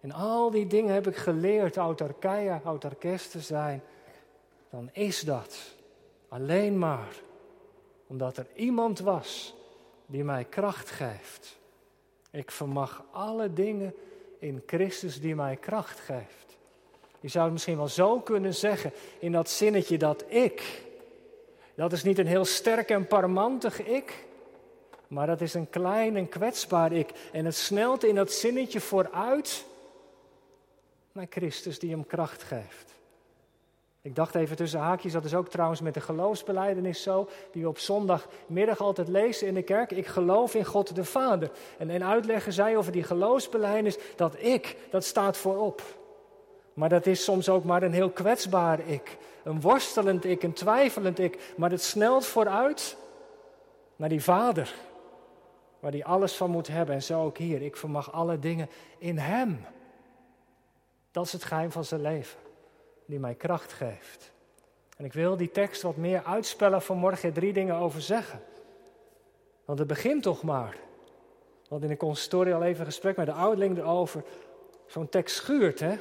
En 0.00 0.12
al 0.12 0.50
die 0.50 0.66
dingen 0.66 0.94
heb 0.94 1.06
ik 1.06 1.16
geleerd 1.16 1.76
autarkeia, 1.76 2.60
autarkes 2.64 3.30
te 3.30 3.40
zijn. 3.40 3.82
Dan 4.70 4.88
is 4.92 5.20
dat 5.20 5.74
alleen 6.28 6.78
maar 6.78 7.14
omdat 8.06 8.36
er 8.36 8.46
iemand 8.54 8.98
was 8.98 9.54
die 10.06 10.24
mij 10.24 10.44
kracht 10.44 10.90
geeft. 10.90 11.58
Ik 12.30 12.50
vermag 12.50 13.04
alle 13.10 13.52
dingen 13.52 13.94
in 14.38 14.62
Christus 14.66 15.20
die 15.20 15.34
mij 15.34 15.56
kracht 15.56 16.00
geeft. 16.00 16.51
Je 17.22 17.28
zou 17.28 17.44
het 17.44 17.52
misschien 17.52 17.76
wel 17.76 17.88
zo 17.88 18.20
kunnen 18.20 18.54
zeggen 18.54 18.92
in 19.18 19.32
dat 19.32 19.50
zinnetje 19.50 19.98
dat 19.98 20.24
ik. 20.28 20.82
Dat 21.74 21.92
is 21.92 22.02
niet 22.02 22.18
een 22.18 22.26
heel 22.26 22.44
sterk 22.44 22.90
en 22.90 23.06
parmantig 23.06 23.82
ik, 23.86 24.24
maar 25.08 25.26
dat 25.26 25.40
is 25.40 25.54
een 25.54 25.70
klein 25.70 26.16
en 26.16 26.28
kwetsbaar 26.28 26.92
ik. 26.92 27.10
En 27.32 27.44
het 27.44 27.54
snelt 27.54 28.04
in 28.04 28.14
dat 28.14 28.32
zinnetje 28.32 28.80
vooruit 28.80 29.64
naar 31.12 31.26
Christus 31.30 31.78
die 31.78 31.90
hem 31.90 32.06
kracht 32.06 32.42
geeft. 32.42 32.94
Ik 34.00 34.16
dacht 34.16 34.34
even 34.34 34.56
tussen 34.56 34.80
haakjes, 34.80 35.12
dat 35.12 35.24
is 35.24 35.34
ook 35.34 35.48
trouwens 35.48 35.80
met 35.80 35.94
de 35.94 36.00
geloofsbeleidenis 36.00 37.02
zo, 37.02 37.28
die 37.52 37.62
we 37.62 37.68
op 37.68 37.78
zondagmiddag 37.78 38.80
altijd 38.80 39.08
lezen 39.08 39.46
in 39.46 39.54
de 39.54 39.62
kerk. 39.62 39.90
Ik 39.90 40.06
geloof 40.06 40.54
in 40.54 40.64
God 40.64 40.94
de 40.94 41.04
Vader. 41.04 41.50
En 41.78 41.90
in 41.90 42.04
uitleggen 42.04 42.52
zij 42.52 42.76
over 42.76 42.92
die 42.92 43.02
geloofsbeleidenis 43.02 43.98
dat 44.16 44.34
ik, 44.38 44.76
dat 44.90 45.04
staat 45.04 45.36
voorop. 45.36 45.82
Maar 46.74 46.88
dat 46.88 47.06
is 47.06 47.24
soms 47.24 47.48
ook 47.48 47.64
maar 47.64 47.82
een 47.82 47.92
heel 47.92 48.10
kwetsbaar 48.10 48.88
ik. 48.88 49.16
Een 49.44 49.60
worstelend 49.60 50.24
ik, 50.24 50.42
een 50.42 50.52
twijfelend 50.52 51.18
ik. 51.18 51.52
Maar 51.56 51.70
het 51.70 51.82
snelt 51.82 52.26
vooruit 52.26 52.96
naar 53.96 54.08
die 54.08 54.22
Vader. 54.22 54.74
Waar 55.80 55.90
die 55.90 56.04
alles 56.04 56.36
van 56.36 56.50
moet 56.50 56.68
hebben. 56.68 56.94
En 56.94 57.02
zo 57.02 57.24
ook 57.24 57.38
hier. 57.38 57.62
Ik 57.62 57.76
vermag 57.76 58.12
alle 58.12 58.38
dingen 58.38 58.68
in 58.98 59.18
Hem. 59.18 59.64
Dat 61.10 61.24
is 61.26 61.32
het 61.32 61.44
geheim 61.44 61.72
van 61.72 61.84
zijn 61.84 62.00
leven 62.00 62.38
die 63.04 63.18
mij 63.18 63.34
kracht 63.34 63.72
geeft. 63.72 64.32
En 64.96 65.04
ik 65.04 65.12
wil 65.12 65.36
die 65.36 65.50
tekst 65.50 65.82
wat 65.82 65.96
meer 65.96 66.22
uitspellen 66.24 66.82
vanmorgen, 66.82 67.32
drie 67.32 67.52
dingen 67.52 67.74
over 67.74 68.00
zeggen. 68.00 68.40
Want 69.64 69.78
het 69.78 69.88
begint 69.88 70.22
toch 70.22 70.42
maar. 70.42 70.76
Want 71.68 71.82
in 71.82 71.88
de 71.88 71.96
consistorie 71.96 72.54
al 72.54 72.62
even 72.62 72.80
een 72.80 72.86
gesprek 72.86 73.16
met 73.16 73.26
de 73.26 73.32
ouderling 73.32 73.78
erover. 73.78 74.22
Zo'n 74.86 75.08
tekst 75.08 75.36
schuurt, 75.36 75.80
hè? 75.80 75.96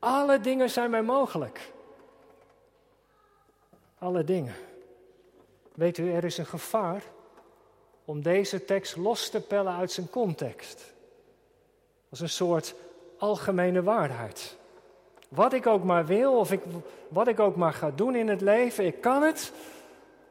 Alle 0.00 0.40
dingen 0.40 0.70
zijn 0.70 0.90
mij 0.90 1.02
mogelijk. 1.02 1.72
Alle 3.98 4.24
dingen. 4.24 4.54
Weet 5.74 5.98
u, 5.98 6.12
er 6.12 6.24
is 6.24 6.38
een 6.38 6.46
gevaar 6.46 7.02
om 8.04 8.22
deze 8.22 8.64
tekst 8.64 8.96
los 8.96 9.28
te 9.28 9.40
pellen 9.40 9.76
uit 9.76 9.92
zijn 9.92 10.10
context. 10.10 10.92
Als 12.08 12.20
een 12.20 12.28
soort 12.28 12.74
algemene 13.18 13.82
waarheid. 13.82 14.56
Wat 15.28 15.52
ik 15.52 15.66
ook 15.66 15.84
maar 15.84 16.06
wil 16.06 16.38
of 16.38 16.52
ik, 16.52 16.60
wat 17.08 17.28
ik 17.28 17.40
ook 17.40 17.56
maar 17.56 17.72
ga 17.72 17.90
doen 17.90 18.14
in 18.14 18.28
het 18.28 18.40
leven, 18.40 18.86
ik 18.86 19.00
kan 19.00 19.22
het 19.22 19.52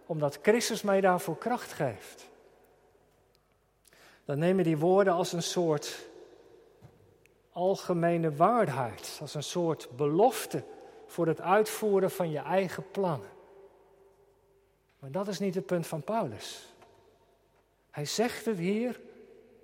omdat 0.06 0.40
Christus 0.42 0.82
mij 0.82 1.02
daarvoor 1.02 1.38
kracht 1.38 1.74
geeft. 1.74 2.30
Dan 4.26 4.40
neem 4.40 4.58
je 4.58 4.64
die 4.64 4.78
woorden 4.78 5.14
als 5.14 5.34
een 5.34 5.44
soort 5.44 6.09
algemene 7.52 8.36
waarheid, 8.36 9.18
als 9.22 9.34
een 9.34 9.44
soort 9.44 9.90
belofte 9.96 10.64
voor 11.06 11.28
het 11.28 11.42
uitvoeren 11.42 12.12
van 12.12 12.32
je 12.32 12.40
eigen 12.40 12.92
plannen. 12.92 13.30
Maar 15.00 15.12
dat 15.12 15.28
is 15.28 15.40
niet 15.40 15.56
het 15.56 15.66
punt 15.66 15.88
van 15.88 16.02
Paulus. 16.02 16.74
Hij 17.92 18.06
zegt 18.06 18.46
het 18.46 18.58
hier 18.58 19.00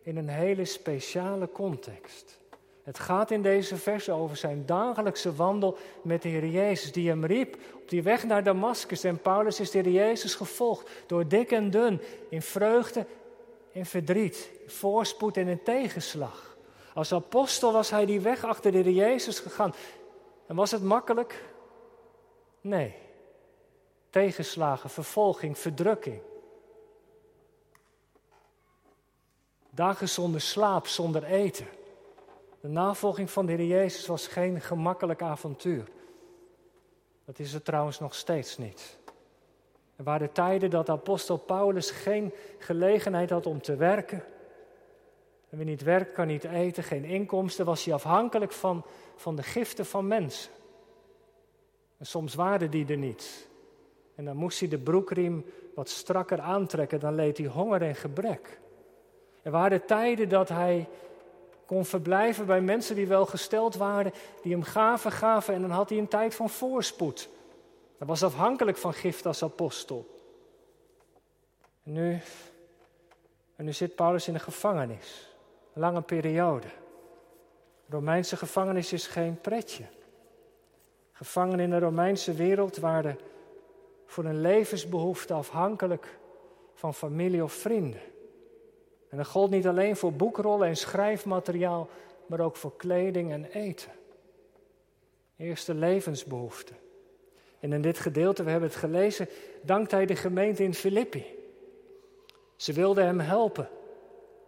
in 0.01 0.17
een 0.17 0.29
hele 0.29 0.65
speciale 0.65 1.51
context. 1.51 2.39
Het 2.83 2.99
gaat 2.99 3.31
in 3.31 3.41
deze 3.41 3.75
verse 3.75 4.11
over 4.11 4.37
zijn 4.37 4.65
dagelijkse 4.65 5.35
wandel 5.35 5.77
met 6.01 6.21
de 6.21 6.29
Heer 6.29 6.47
Jezus, 6.47 6.91
die 6.91 7.09
hem 7.09 7.25
riep 7.25 7.57
op 7.73 7.89
die 7.89 8.03
weg 8.03 8.23
naar 8.23 8.43
Damascus. 8.43 9.03
En 9.03 9.21
Paulus 9.21 9.59
is 9.59 9.71
de 9.71 9.79
Heer 9.79 9.91
Jezus 9.91 10.35
gevolgd 10.35 10.89
door 11.07 11.27
dik 11.27 11.51
en 11.51 11.69
dun, 11.69 12.01
in 12.29 12.41
vreugde, 12.41 13.05
in 13.71 13.85
verdriet, 13.85 14.51
voorspoed 14.67 15.37
en 15.37 15.47
in 15.47 15.63
tegenslag. 15.63 16.54
Als 16.95 17.13
apostel 17.13 17.71
was 17.71 17.89
hij 17.89 18.05
die 18.05 18.19
weg 18.19 18.43
achter 18.43 18.71
de 18.71 18.77
Heer 18.77 18.91
Jezus 18.91 19.39
gegaan. 19.39 19.73
En 20.47 20.55
was 20.55 20.71
het 20.71 20.83
makkelijk? 20.83 21.43
Nee. 22.61 22.95
Tegenslagen, 24.09 24.89
vervolging, 24.89 25.57
verdrukking. 25.57 26.21
Dagen 29.69 30.09
zonder 30.09 30.41
slaap, 30.41 30.87
zonder 30.87 31.23
eten. 31.23 31.67
De 32.59 32.67
navolging 32.67 33.31
van 33.31 33.45
de 33.45 33.53
Heer 33.53 33.65
Jezus 33.65 34.07
was 34.07 34.27
geen 34.27 34.61
gemakkelijk 34.61 35.21
avontuur. 35.21 35.87
Dat 37.25 37.39
is 37.39 37.53
het 37.53 37.65
trouwens 37.65 37.99
nog 37.99 38.15
steeds 38.15 38.57
niet. 38.57 38.97
Er 39.95 40.03
waren 40.03 40.31
tijden 40.31 40.69
dat 40.69 40.89
apostel 40.89 41.37
Paulus 41.37 41.91
geen 41.91 42.33
gelegenheid 42.57 43.29
had 43.29 43.45
om 43.45 43.61
te 43.61 43.75
werken. 43.75 44.23
En 45.55 45.62
wie 45.62 45.69
niet 45.69 45.83
werkt, 45.83 46.13
kan 46.13 46.27
niet 46.27 46.43
eten, 46.43 46.83
geen 46.83 47.03
inkomsten, 47.03 47.65
was 47.65 47.85
hij 47.85 47.93
afhankelijk 47.93 48.51
van, 48.51 48.85
van 49.15 49.35
de 49.35 49.43
giften 49.43 49.85
van 49.85 50.07
mensen. 50.07 50.51
En 51.97 52.05
soms 52.05 52.35
waren 52.35 52.71
die 52.71 52.88
er 52.88 52.97
niet. 52.97 53.47
En 54.15 54.25
dan 54.25 54.38
moest 54.38 54.59
hij 54.59 54.69
de 54.69 54.77
broekriem 54.77 55.45
wat 55.75 55.89
strakker 55.89 56.39
aantrekken, 56.39 57.00
dan 57.00 57.15
leed 57.15 57.38
hij 57.38 57.47
honger 57.47 57.81
en 57.81 57.95
gebrek. 57.95 58.59
Er 59.41 59.51
waren 59.51 59.85
tijden 59.85 60.29
dat 60.29 60.50
hij 60.50 60.88
kon 61.65 61.85
verblijven 61.85 62.45
bij 62.45 62.62
mensen 62.62 62.95
die 62.95 63.07
wel 63.07 63.25
gesteld 63.25 63.75
waren, 63.75 64.13
die 64.41 64.51
hem 64.51 64.63
gaven, 64.63 65.12
gaven 65.12 65.53
en 65.53 65.62
dan 65.62 65.71
had 65.71 65.89
hij 65.89 65.97
een 65.97 66.07
tijd 66.07 66.35
van 66.35 66.50
voorspoed. 66.50 67.29
Hij 67.97 68.07
was 68.07 68.24
afhankelijk 68.24 68.77
van 68.77 68.93
gift 68.93 69.25
als 69.25 69.43
apostel. 69.43 70.19
En 71.83 71.91
nu, 71.91 72.21
en 73.55 73.65
nu 73.65 73.74
zit 73.74 73.95
Paulus 73.95 74.27
in 74.27 74.33
de 74.33 74.39
gevangenis, 74.39 75.33
lange 75.75 76.01
periode. 76.01 76.67
De 77.86 77.96
Romeinse 77.96 78.38
gevangenis 78.38 78.94
is 78.94 79.08
geen 79.08 79.41
pretje. 79.41 79.84
Gevangen 81.12 81.60
in 81.60 81.70
de 81.70 81.79
Romeinse 81.79 82.34
wereld 82.34 82.77
waren 82.77 83.20
voor 84.05 84.25
een 84.25 84.41
levensbehoefte 84.41 85.34
afhankelijk 85.34 86.17
van 86.74 86.94
familie 86.94 87.44
of 87.44 87.53
vrienden. 87.53 88.01
En 89.10 89.17
dat 89.17 89.27
gold 89.27 89.50
niet 89.50 89.67
alleen 89.67 89.96
voor 89.96 90.13
boekrollen 90.13 90.67
en 90.67 90.77
schrijfmateriaal, 90.77 91.89
maar 92.25 92.39
ook 92.39 92.55
voor 92.55 92.75
kleding 92.75 93.32
en 93.32 93.46
eten. 93.46 93.91
Eerste 95.38 95.74
levensbehoeften. 95.74 96.75
En 97.60 97.74
in 97.74 97.82
dit 97.82 98.00
gedeelte, 98.00 98.44
we 98.44 98.50
hebben 98.50 98.70
het 98.70 98.77
gelezen, 98.77 99.29
dankt 99.62 99.91
hij 99.91 100.05
de 100.05 100.15
gemeente 100.15 100.63
in 100.63 100.74
Filippi. 100.74 101.25
Ze 102.55 102.74
wilden 102.74 103.05
hem 103.05 103.20
helpen. 103.20 103.70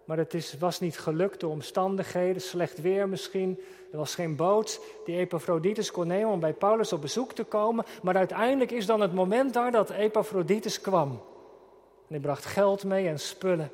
Maar 0.07 0.17
het 0.17 0.33
is, 0.33 0.57
was 0.57 0.79
niet 0.79 0.99
gelukt, 0.99 1.39
de 1.39 1.47
omstandigheden, 1.47 2.41
slecht 2.41 2.81
weer 2.81 3.09
misschien. 3.09 3.59
Er 3.91 3.97
was 3.97 4.15
geen 4.15 4.35
boot 4.35 4.79
die 5.05 5.17
Epaphroditus 5.17 5.91
kon 5.91 6.07
nemen 6.07 6.31
om 6.31 6.39
bij 6.39 6.53
Paulus 6.53 6.93
op 6.93 7.01
bezoek 7.01 7.33
te 7.33 7.43
komen. 7.43 7.85
Maar 8.01 8.15
uiteindelijk 8.15 8.71
is 8.71 8.85
dan 8.85 9.01
het 9.01 9.13
moment 9.13 9.53
daar 9.53 9.71
dat 9.71 9.89
Epaphroditus 9.89 10.81
kwam. 10.81 11.09
En 11.09 12.07
hij 12.07 12.19
bracht 12.19 12.45
geld 12.45 12.83
mee 12.83 13.07
en 13.07 13.19
spullen 13.19 13.71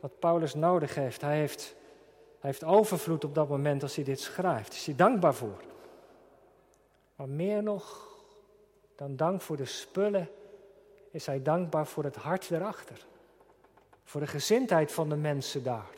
wat 0.00 0.18
Paulus 0.18 0.54
nodig 0.54 0.94
heeft. 0.94 1.20
Hij 1.20 1.38
heeft, 1.38 1.74
hij 2.40 2.50
heeft 2.50 2.64
overvloed 2.64 3.24
op 3.24 3.34
dat 3.34 3.48
moment 3.48 3.82
als 3.82 3.94
hij 3.94 4.04
dit 4.04 4.20
schrijft. 4.20 4.72
Is 4.72 4.86
hij 4.86 4.96
dankbaar 4.96 5.34
voor. 5.34 5.62
Maar 7.16 7.28
meer 7.28 7.62
nog 7.62 8.06
dan 8.96 9.16
dank 9.16 9.40
voor 9.40 9.56
de 9.56 9.64
spullen 9.64 10.28
is 11.10 11.26
hij 11.26 11.42
dankbaar 11.42 11.86
voor 11.86 12.04
het 12.04 12.16
hart 12.16 12.50
erachter. 12.50 13.06
Voor 14.06 14.20
de 14.20 14.26
gezindheid 14.26 14.92
van 14.92 15.08
de 15.08 15.16
mensen 15.16 15.62
daar. 15.62 15.90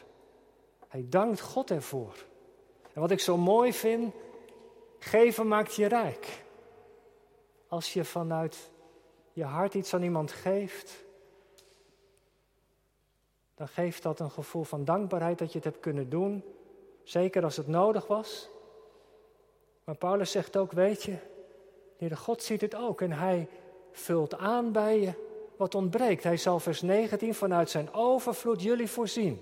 Hij 0.88 1.07
dankt 1.09 1.41
God 1.41 1.71
ervoor. 1.71 2.25
En 2.93 3.00
wat 3.00 3.11
ik 3.11 3.21
zo 3.21 3.37
mooi 3.37 3.73
vind, 3.73 4.15
geven 4.99 5.49
maakt 5.49 5.75
je 5.75 5.87
rijk. 5.87 6.45
Als 7.67 7.93
je 7.93 8.05
vanuit 8.05 8.71
je 9.33 9.45
hart 9.45 9.75
iets 9.75 9.95
aan 9.95 10.03
iemand 10.03 10.33
geeft, 10.33 11.05
dan 13.55 13.69
geeft 13.69 14.03
dat 14.03 14.21
een 14.21 14.31
gevoel 14.31 14.65
van 14.65 14.85
dankbaarheid 14.85 15.38
dat 15.38 15.53
je 15.53 15.59
het 15.59 15.67
hebt 15.67 15.81
kunnen 15.81 16.09
doen. 16.09 16.45
Zeker 17.03 17.45
als 17.45 17.57
het 17.57 17.67
nodig 17.67 18.07
was. 18.07 18.49
Maar 19.85 19.97
Paulus 19.97 20.31
zegt 20.31 20.57
ook, 20.57 20.73
weet 20.73 21.03
je, 21.03 21.17
God 22.17 22.43
ziet 22.43 22.61
het 22.61 22.75
ook 22.75 23.00
en 23.00 23.12
hij 23.12 23.49
vult 23.93 24.37
aan 24.37 24.73
bij 24.73 25.00
je 25.00 25.27
wat 25.59 25.75
ontbreekt. 25.75 26.25
Hij 26.25 26.37
zal 26.37 26.61
vers 26.61 26.83
19 26.83 27.35
vanuit 27.35 27.71
zijn 27.71 27.93
overvloed 27.93 28.62
jullie 28.62 28.88
voorzien. 28.88 29.41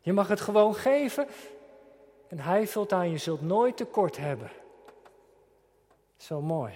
Je 0.00 0.12
mag 0.12 0.28
het 0.28 0.40
gewoon 0.40 0.74
geven 0.74 1.26
en 2.28 2.38
hij 2.38 2.66
vult 2.66 2.92
aan, 2.92 3.10
je 3.10 3.18
zult 3.18 3.42
nooit 3.42 3.76
tekort 3.76 4.16
hebben. 4.16 4.50
Zo 6.16 6.40
mooi. 6.40 6.72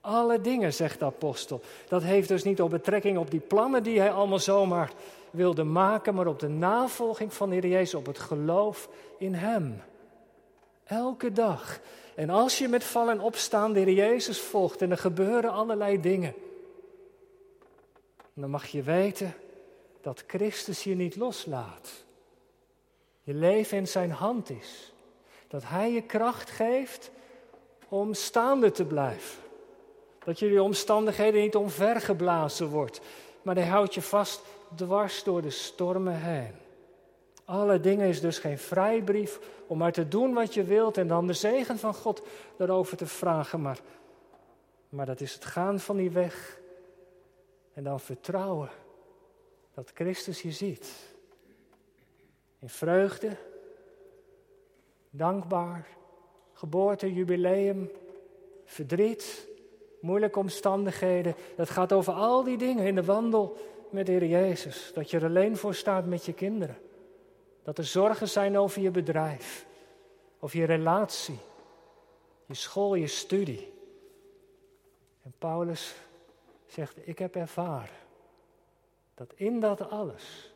Alle 0.00 0.40
dingen, 0.40 0.72
zegt 0.72 0.98
de 0.98 1.04
apostel. 1.04 1.60
Dat 1.88 2.02
heeft 2.02 2.28
dus 2.28 2.44
niet 2.44 2.62
op 2.62 2.70
betrekking 2.70 3.18
op 3.18 3.30
die 3.30 3.40
plannen 3.40 3.82
die 3.82 3.98
hij 3.98 4.12
allemaal 4.12 4.38
zomaar 4.38 4.92
wilde 5.30 5.64
maken, 5.64 6.14
maar 6.14 6.26
op 6.26 6.40
de 6.40 6.48
navolging 6.48 7.34
van 7.34 7.48
de 7.48 7.54
Heer 7.54 7.66
Jezus, 7.66 7.94
op 7.94 8.06
het 8.06 8.18
geloof 8.18 8.88
in 9.18 9.34
Hem. 9.34 9.82
Elke 10.84 11.32
dag. 11.32 11.80
En 12.14 12.30
als 12.30 12.58
je 12.58 12.68
met 12.68 12.84
vallen 12.84 13.12
en 13.12 13.20
opstaan 13.20 13.72
de 13.72 13.80
Heer 13.80 13.94
Jezus 13.94 14.40
volgt 14.40 14.82
en 14.82 14.90
er 14.90 14.98
gebeuren 14.98 15.50
allerlei 15.50 16.00
dingen, 16.00 16.34
dan 18.34 18.50
mag 18.50 18.66
je 18.66 18.82
weten 18.82 19.34
dat 20.00 20.24
Christus 20.26 20.84
je 20.84 20.94
niet 20.94 21.16
loslaat. 21.16 22.04
Je 23.22 23.34
leven 23.34 23.78
in 23.78 23.88
zijn 23.88 24.10
hand 24.10 24.50
is. 24.50 24.92
Dat 25.48 25.62
Hij 25.66 25.92
je 25.92 26.02
kracht 26.02 26.50
geeft 26.50 27.10
om 27.88 28.14
staande 28.14 28.70
te 28.70 28.84
blijven. 28.84 29.42
Dat 30.24 30.38
je 30.38 30.48
die 30.48 30.62
omstandigheden 30.62 31.40
niet 31.40 31.56
omvergeblazen 31.56 32.68
wordt, 32.68 33.00
maar 33.42 33.54
Hij 33.54 33.66
houdt 33.66 33.94
je 33.94 34.02
vast 34.02 34.42
dwars 34.74 35.22
door 35.22 35.42
de 35.42 35.50
stormen 35.50 36.20
heen. 36.20 36.52
Alle 37.44 37.80
dingen 37.80 38.08
is 38.08 38.20
dus 38.20 38.38
geen 38.38 38.58
vrijbrief 38.58 39.40
om 39.66 39.78
maar 39.78 39.92
te 39.92 40.08
doen 40.08 40.34
wat 40.34 40.54
je 40.54 40.64
wilt 40.64 40.96
en 40.96 41.08
dan 41.08 41.26
de 41.26 41.32
zegen 41.32 41.78
van 41.78 41.94
God 41.94 42.22
daarover 42.56 42.96
te 42.96 43.06
vragen. 43.06 43.62
Maar, 43.62 43.78
maar 44.88 45.06
dat 45.06 45.20
is 45.20 45.34
het 45.34 45.44
gaan 45.44 45.80
van 45.80 45.96
die 45.96 46.10
weg 46.10 46.60
en 47.74 47.84
dan 47.84 48.00
vertrouwen 48.00 48.70
dat 49.74 49.90
Christus 49.94 50.42
je 50.42 50.52
ziet. 50.52 51.14
In 52.58 52.68
vreugde, 52.68 53.36
dankbaar, 55.10 55.86
geboorte, 56.52 57.14
jubileum, 57.14 57.90
verdriet, 58.64 59.48
moeilijke 60.00 60.38
omstandigheden. 60.38 61.34
Dat 61.56 61.70
gaat 61.70 61.92
over 61.92 62.12
al 62.12 62.42
die 62.42 62.58
dingen 62.58 62.86
in 62.86 62.94
de 62.94 63.04
wandel 63.04 63.56
met 63.90 64.08
Heer 64.08 64.24
Jezus. 64.24 64.90
Dat 64.94 65.10
je 65.10 65.16
er 65.16 65.24
alleen 65.24 65.56
voor 65.56 65.74
staat 65.74 66.06
met 66.06 66.24
je 66.24 66.32
kinderen. 66.32 66.78
Dat 67.62 67.78
er 67.78 67.84
zorgen 67.84 68.28
zijn 68.28 68.58
over 68.58 68.82
je 68.82 68.90
bedrijf, 68.90 69.66
over 70.40 70.58
je 70.58 70.64
relatie, 70.64 71.38
je 72.46 72.54
school, 72.54 72.94
je 72.94 73.06
studie. 73.06 73.72
En 75.22 75.34
Paulus 75.38 75.94
zegt, 76.74 77.08
ik 77.08 77.18
heb 77.18 77.36
ervaren 77.36 77.96
dat 79.14 79.32
in 79.34 79.60
dat 79.60 79.90
alles 79.90 80.54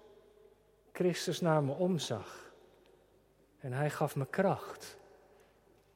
Christus 0.99 1.41
naar 1.41 1.63
me 1.63 1.73
omzag. 1.73 2.53
En 3.61 3.73
hij 3.73 3.91
gaf 3.91 4.17
me 4.17 4.27
kracht. 4.27 4.97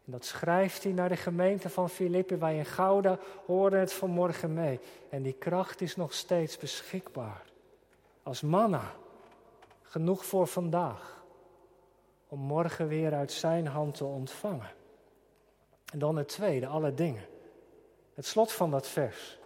En 0.05 0.13
dat 0.13 0.25
schrijft 0.25 0.83
hij 0.83 0.93
naar 0.93 1.09
de 1.09 1.17
gemeente 1.17 1.69
van 1.69 1.91
Filippi. 1.91 2.37
Wij 2.37 2.57
in 2.57 2.65
Gouda 2.65 3.19
hoorden 3.47 3.81
het 3.81 3.93
vanmorgen 3.93 4.55
mee. 4.55 4.81
En 5.09 5.23
die 5.23 5.33
kracht 5.33 5.81
is 5.81 5.97
nog 5.97 6.13
steeds 6.13 6.59
beschikbaar. 6.59 7.43
Als 8.23 8.41
manna. 8.41 8.95
Genoeg 9.83 10.25
voor 10.25 10.47
vandaag. 10.47 11.25
Om 12.29 12.39
morgen 12.39 12.89
weer 12.89 13.15
uit 13.15 13.33
zijn 13.33 13.67
hand 13.67 13.95
te 13.95 14.05
ontvangen. 14.05 14.71
En 15.93 15.99
dan 15.99 16.17
het 16.17 16.29
tweede, 16.29 16.67
alle 16.67 16.95
dingen. 16.95 17.27
Het 18.15 18.27
slot 18.27 18.53
van 18.53 18.71
dat 18.71 18.89
vers. 18.89 19.39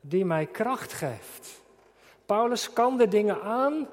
Die 0.00 0.24
mij 0.24 0.46
kracht 0.46 0.92
geeft. 0.92 1.62
Paulus 2.26 2.72
kan 2.72 2.96
de 2.96 3.08
dingen 3.08 3.42
aan 3.42 3.88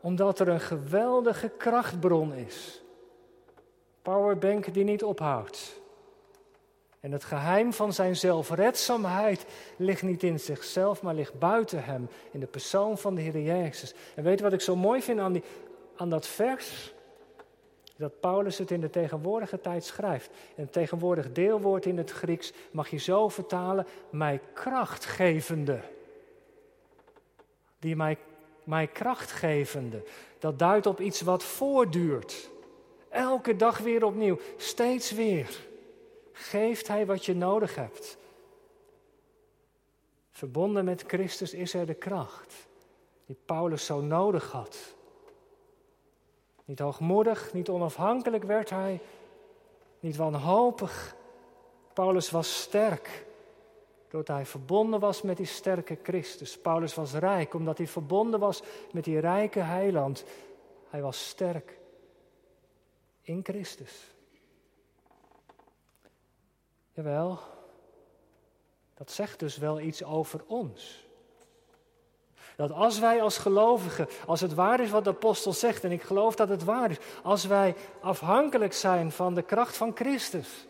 omdat 0.00 0.38
er 0.38 0.48
een 0.48 0.60
geweldige 0.60 1.48
krachtbron 1.48 2.32
is. 2.32 2.82
Powerbank 4.02 4.74
die 4.74 4.84
niet 4.84 5.04
ophoudt. 5.04 5.80
En 7.00 7.12
het 7.12 7.24
geheim 7.24 7.72
van 7.72 7.92
zijn 7.92 8.16
zelfredzaamheid 8.16 9.46
ligt 9.76 10.02
niet 10.02 10.22
in 10.22 10.40
zichzelf, 10.40 11.02
maar 11.02 11.14
ligt 11.14 11.38
buiten 11.38 11.84
hem, 11.84 12.08
in 12.30 12.40
de 12.40 12.46
persoon 12.46 12.98
van 12.98 13.14
de 13.14 13.20
Heer 13.20 13.40
Jezus. 13.40 13.94
En 14.14 14.24
weet 14.24 14.38
je 14.38 14.44
wat 14.44 14.52
ik 14.52 14.60
zo 14.60 14.76
mooi 14.76 15.02
vind 15.02 15.20
aan, 15.20 15.32
die, 15.32 15.42
aan 15.96 16.10
dat 16.10 16.26
vers? 16.26 16.94
Dat 17.96 18.20
Paulus 18.20 18.58
het 18.58 18.70
in 18.70 18.80
de 18.80 18.90
tegenwoordige 18.90 19.60
tijd 19.60 19.84
schrijft. 19.84 20.30
En 20.56 20.62
het 20.62 20.72
tegenwoordig 20.72 21.32
deelwoord 21.32 21.86
in 21.86 21.98
het 21.98 22.10
Grieks 22.10 22.52
mag 22.70 22.88
je 22.88 22.98
zo 22.98 23.28
vertalen, 23.28 23.86
mij 24.10 24.40
krachtgevende. 24.52 25.80
Die 27.78 27.96
mij, 27.96 28.18
mij 28.64 28.86
krachtgevende. 28.86 30.02
Dat 30.38 30.58
duidt 30.58 30.86
op 30.86 31.00
iets 31.00 31.20
wat 31.20 31.42
voortduurt. 31.42 32.50
Elke 33.08 33.56
dag 33.56 33.78
weer 33.78 34.04
opnieuw, 34.04 34.38
steeds 34.56 35.12
weer. 35.12 35.66
Geeft 36.32 36.88
Hij 36.88 37.06
wat 37.06 37.24
je 37.24 37.34
nodig 37.34 37.74
hebt. 37.74 38.16
Verbonden 40.30 40.84
met 40.84 41.04
Christus 41.06 41.54
is 41.54 41.74
er 41.74 41.86
de 41.86 41.94
kracht 41.94 42.66
die 43.26 43.36
Paulus 43.44 43.84
zo 43.84 44.00
nodig 44.00 44.50
had. 44.50 44.93
Niet 46.64 46.78
hoogmoedig, 46.78 47.52
niet 47.52 47.68
onafhankelijk 47.68 48.44
werd 48.44 48.70
hij, 48.70 49.00
niet 50.00 50.16
wanhopig. 50.16 51.16
Paulus 51.92 52.30
was 52.30 52.60
sterk, 52.60 53.26
doordat 54.08 54.36
hij 54.36 54.46
verbonden 54.46 55.00
was 55.00 55.22
met 55.22 55.36
die 55.36 55.46
sterke 55.46 55.98
Christus. 56.02 56.58
Paulus 56.58 56.94
was 56.94 57.12
rijk, 57.12 57.54
omdat 57.54 57.78
hij 57.78 57.86
verbonden 57.86 58.40
was 58.40 58.62
met 58.92 59.04
die 59.04 59.18
rijke 59.18 59.60
heiland. 59.60 60.24
Hij 60.88 61.02
was 61.02 61.28
sterk 61.28 61.78
in 63.20 63.40
Christus. 63.42 64.12
Jawel, 66.92 67.38
dat 68.94 69.10
zegt 69.10 69.38
dus 69.38 69.56
wel 69.56 69.80
iets 69.80 70.04
over 70.04 70.44
ons. 70.46 71.03
Dat 72.56 72.72
als 72.72 72.98
wij 72.98 73.22
als 73.22 73.38
gelovigen, 73.38 74.08
als 74.26 74.40
het 74.40 74.54
waar 74.54 74.80
is 74.80 74.90
wat 74.90 75.04
de 75.04 75.10
apostel 75.10 75.52
zegt, 75.52 75.84
en 75.84 75.92
ik 75.92 76.02
geloof 76.02 76.34
dat 76.34 76.48
het 76.48 76.64
waar 76.64 76.90
is, 76.90 76.98
als 77.22 77.46
wij 77.46 77.74
afhankelijk 78.00 78.72
zijn 78.72 79.12
van 79.12 79.34
de 79.34 79.42
kracht 79.42 79.76
van 79.76 79.92
Christus, 79.94 80.66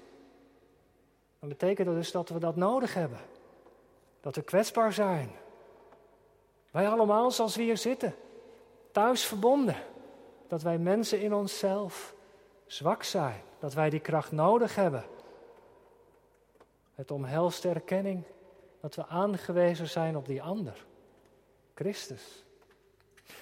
dan 1.38 1.48
betekent 1.48 1.86
dat 1.86 1.96
dus 1.96 2.12
dat 2.12 2.28
we 2.28 2.38
dat 2.38 2.56
nodig 2.56 2.94
hebben. 2.94 3.18
Dat 4.20 4.36
we 4.36 4.42
kwetsbaar 4.42 4.92
zijn. 4.92 5.30
Wij 6.70 6.88
allemaal 6.88 7.30
zoals 7.30 7.56
we 7.56 7.62
hier 7.62 7.76
zitten, 7.76 8.14
thuis 8.92 9.24
verbonden. 9.24 9.76
Dat 10.48 10.62
wij 10.62 10.78
mensen 10.78 11.20
in 11.20 11.34
onszelf 11.34 12.14
zwak 12.66 13.02
zijn, 13.02 13.42
dat 13.58 13.74
wij 13.74 13.90
die 13.90 14.00
kracht 14.00 14.32
nodig 14.32 14.74
hebben. 14.74 15.04
Het 16.94 17.10
omhelst 17.10 17.62
de 17.62 17.68
erkenning 17.68 18.24
dat 18.80 18.94
we 18.94 19.06
aangewezen 19.06 19.88
zijn 19.88 20.16
op 20.16 20.26
die 20.26 20.42
ander, 20.42 20.86
Christus. 21.74 22.44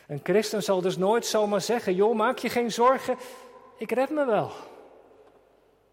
Een 0.07 0.21
christen 0.23 0.63
zal 0.63 0.81
dus 0.81 0.97
nooit 0.97 1.27
zomaar 1.27 1.61
zeggen: 1.61 1.95
joh, 1.95 2.17
maak 2.17 2.39
je 2.39 2.49
geen 2.49 2.73
zorgen, 2.73 3.17
ik 3.77 3.93
red 3.93 4.11
me 4.11 4.25
wel. 4.25 4.51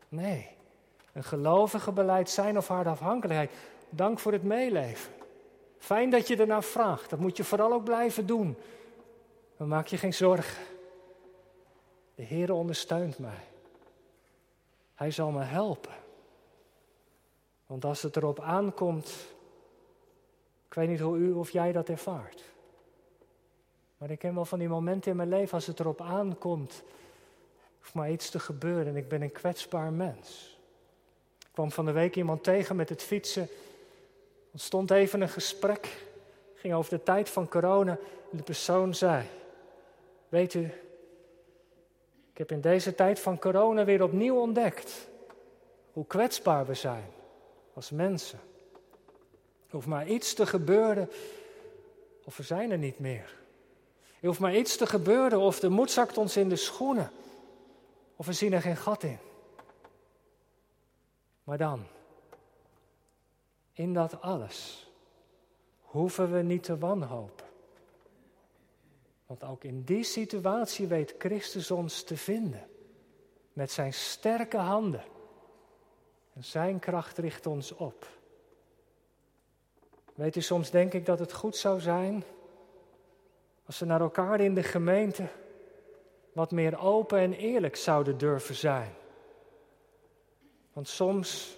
Nee, 0.09 0.47
een 1.13 1.23
gelovige 1.23 1.91
beleid 1.91 2.29
zijn 2.29 2.57
of 2.57 2.67
haar 2.67 2.87
afhankelijkheid. 2.87 3.51
Dank 3.89 4.19
voor 4.19 4.31
het 4.31 4.43
meeleven. 4.43 5.13
Fijn 5.77 6.09
dat 6.09 6.27
je 6.27 6.37
ernaar 6.37 6.63
vraagt. 6.63 7.09
Dat 7.09 7.19
moet 7.19 7.37
je 7.37 7.43
vooral 7.43 7.73
ook 7.73 7.83
blijven 7.83 8.25
doen. 8.25 8.57
Maar 9.57 9.67
maak 9.67 9.87
je 9.87 9.97
geen 9.97 10.13
zorgen. 10.13 10.63
De 12.15 12.23
Heer 12.23 12.51
ondersteunt 12.51 13.19
mij. 13.19 13.43
Hij 14.95 15.11
zal 15.11 15.31
me 15.31 15.43
helpen. 15.43 15.93
Want 17.65 17.85
als 17.85 18.01
het 18.01 18.15
erop 18.15 18.39
aankomt, 18.39 19.13
ik 20.69 20.75
weet 20.75 20.87
niet 20.87 20.99
hoe 20.99 21.17
u 21.17 21.31
of 21.31 21.49
jij 21.49 21.71
dat 21.71 21.89
ervaart. 21.89 22.43
Maar 23.97 24.09
ik 24.09 24.19
ken 24.19 24.35
wel 24.35 24.45
van 24.45 24.59
die 24.59 24.67
momenten 24.67 25.11
in 25.11 25.17
mijn 25.17 25.29
leven 25.29 25.53
als 25.53 25.65
het 25.65 25.79
erop 25.79 26.01
aankomt, 26.01 26.83
hoeft 27.77 27.93
maar 27.93 28.11
iets 28.11 28.29
te 28.29 28.39
gebeuren 28.39 28.87
en 28.87 28.95
ik 28.95 29.07
ben 29.07 29.21
een 29.21 29.31
kwetsbaar 29.31 29.91
mens. 29.91 30.57
Ik 31.39 31.49
kwam 31.51 31.71
van 31.71 31.85
de 31.85 31.91
week 31.91 32.15
iemand 32.15 32.43
tegen 32.43 32.75
met 32.75 32.89
het 32.89 33.03
fietsen. 33.03 33.47
Ontstond 34.51 34.91
even 34.91 35.21
een 35.21 35.29
gesprek. 35.29 36.05
ging 36.55 36.73
over 36.73 36.97
de 36.97 37.03
tijd 37.03 37.29
van 37.29 37.47
corona. 37.47 37.97
En 38.31 38.37
de 38.37 38.43
persoon 38.43 38.95
zei: 38.95 39.25
Weet 40.29 40.53
u, 40.53 40.63
ik 42.31 42.37
heb 42.37 42.51
in 42.51 42.61
deze 42.61 42.95
tijd 42.95 43.19
van 43.19 43.39
corona 43.39 43.85
weer 43.85 44.03
opnieuw 44.03 44.39
ontdekt 44.39 45.07
hoe 45.93 46.05
kwetsbaar 46.05 46.65
we 46.65 46.73
zijn 46.73 47.11
als 47.73 47.89
mensen. 47.89 48.39
Er 49.69 49.75
hoeft 49.75 49.87
maar 49.87 50.07
iets 50.07 50.33
te 50.33 50.45
gebeuren 50.45 51.09
of 52.23 52.37
we 52.37 52.43
zijn 52.43 52.71
er 52.71 52.77
niet 52.77 52.99
meer. 52.99 53.37
Er 54.19 54.27
hoeft 54.27 54.39
maar 54.39 54.55
iets 54.55 54.77
te 54.77 54.87
gebeuren 54.87 55.39
of 55.39 55.59
de 55.59 55.69
moed 55.69 55.91
zakt 55.91 56.17
ons 56.17 56.37
in 56.37 56.49
de 56.49 56.55
schoenen. 56.55 57.11
Of 58.15 58.25
we 58.25 58.33
zien 58.33 58.53
er 58.53 58.61
geen 58.61 58.77
gat 58.77 59.03
in. 59.03 59.17
Maar 61.43 61.57
dan, 61.57 61.85
in 63.73 63.93
dat 63.93 64.21
alles, 64.21 64.89
hoeven 65.81 66.31
we 66.31 66.41
niet 66.41 66.63
te 66.63 66.77
wanhopen. 66.77 67.45
Want 69.25 69.43
ook 69.43 69.63
in 69.63 69.83
die 69.83 70.03
situatie 70.03 70.87
weet 70.87 71.15
Christus 71.17 71.71
ons 71.71 72.03
te 72.03 72.17
vinden. 72.17 72.69
Met 73.53 73.71
zijn 73.71 73.93
sterke 73.93 74.57
handen. 74.57 75.03
En 76.33 76.43
zijn 76.43 76.79
kracht 76.79 77.17
richt 77.17 77.45
ons 77.45 77.71
op. 77.71 78.18
Weet 80.19 80.35
u, 80.35 80.41
soms 80.41 80.69
denk 80.69 80.93
ik 80.93 81.05
dat 81.05 81.19
het 81.19 81.33
goed 81.33 81.55
zou 81.55 81.79
zijn 81.79 82.23
als 83.65 83.79
we 83.79 83.85
naar 83.85 84.01
elkaar 84.01 84.39
in 84.39 84.53
de 84.53 84.63
gemeente 84.63 85.27
wat 86.33 86.51
meer 86.51 86.79
open 86.79 87.19
en 87.19 87.33
eerlijk 87.33 87.75
zouden 87.75 88.17
durven 88.17 88.55
zijn. 88.55 88.93
Want 90.73 90.87
soms 90.87 91.57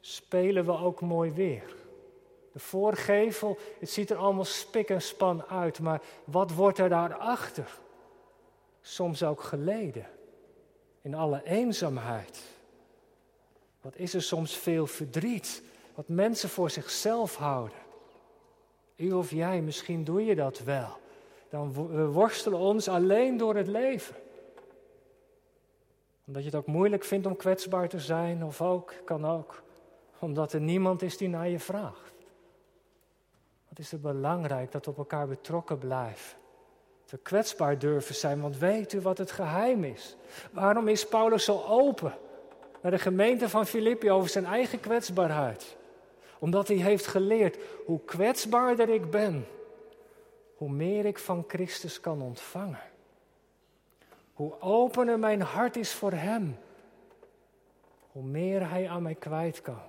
spelen 0.00 0.64
we 0.64 0.72
ook 0.72 1.00
mooi 1.00 1.32
weer. 1.32 1.74
De 2.52 2.58
voorgevel, 2.58 3.58
het 3.78 3.90
ziet 3.90 4.10
er 4.10 4.16
allemaal 4.16 4.44
spik 4.44 4.90
en 4.90 5.02
span 5.02 5.44
uit, 5.44 5.80
maar 5.80 6.02
wat 6.24 6.52
wordt 6.52 6.78
er 6.78 6.88
daarachter? 6.88 7.78
Soms 8.80 9.22
ook 9.22 9.42
geleden, 9.42 10.06
in 11.02 11.14
alle 11.14 11.42
eenzaamheid. 11.44 12.42
Wat 13.80 13.96
is 13.96 14.14
er 14.14 14.22
soms 14.22 14.56
veel 14.56 14.86
verdriet, 14.86 15.62
wat 15.94 16.08
mensen 16.08 16.48
voor 16.48 16.70
zichzelf 16.70 17.36
houden. 17.36 17.78
U 18.96 19.12
of 19.12 19.30
jij, 19.30 19.60
misschien 19.60 20.04
doe 20.04 20.24
je 20.24 20.34
dat 20.34 20.58
wel. 20.58 20.98
Dan 21.48 21.72
we 21.72 22.06
worstelen 22.06 22.58
ons 22.58 22.88
alleen 22.88 23.36
door 23.36 23.56
het 23.56 23.66
leven. 23.66 24.16
Omdat 26.26 26.42
je 26.42 26.48
het 26.48 26.58
ook 26.58 26.66
moeilijk 26.66 27.04
vindt 27.04 27.26
om 27.26 27.36
kwetsbaar 27.36 27.88
te 27.88 27.98
zijn, 27.98 28.44
of 28.44 28.62
ook, 28.62 28.94
kan 29.04 29.26
ook, 29.26 29.62
omdat 30.18 30.52
er 30.52 30.60
niemand 30.60 31.02
is 31.02 31.16
die 31.16 31.28
naar 31.28 31.48
je 31.48 31.58
vraagt. 31.58 32.14
Wat 33.68 33.78
is 33.78 33.90
het 33.90 34.02
belangrijk 34.02 34.72
dat 34.72 34.84
we 34.84 34.90
op 34.90 34.98
elkaar 34.98 35.28
betrokken 35.28 35.78
blijven. 35.78 36.38
Dat 37.00 37.10
we 37.10 37.18
kwetsbaar 37.18 37.78
durven 37.78 38.14
zijn, 38.14 38.40
want 38.40 38.58
weet 38.58 38.92
u 38.92 39.00
wat 39.00 39.18
het 39.18 39.30
geheim 39.30 39.84
is? 39.84 40.16
Waarom 40.52 40.88
is 40.88 41.06
Paulus 41.06 41.44
zo 41.44 41.62
open 41.68 42.14
naar 42.82 42.92
de 42.92 42.98
gemeente 42.98 43.48
van 43.48 43.66
Filippi 43.66 44.10
over 44.10 44.28
zijn 44.28 44.44
eigen 44.44 44.80
kwetsbaarheid? 44.80 45.76
Omdat 46.40 46.68
hij 46.68 46.76
heeft 46.76 47.06
geleerd 47.06 47.58
hoe 47.86 48.00
kwetsbaarder 48.04 48.88
ik 48.88 49.10
ben, 49.10 49.46
hoe 50.54 50.70
meer 50.70 51.04
ik 51.04 51.18
van 51.18 51.44
Christus 51.48 52.00
kan 52.00 52.22
ontvangen. 52.22 52.82
Hoe 54.32 54.60
opener 54.60 55.18
mijn 55.18 55.40
hart 55.42 55.76
is 55.76 55.92
voor 55.92 56.12
Hem, 56.12 56.58
hoe 58.12 58.22
meer 58.22 58.68
Hij 58.68 58.88
aan 58.88 59.02
mij 59.02 59.14
kwijt 59.14 59.62
kan. 59.62 59.82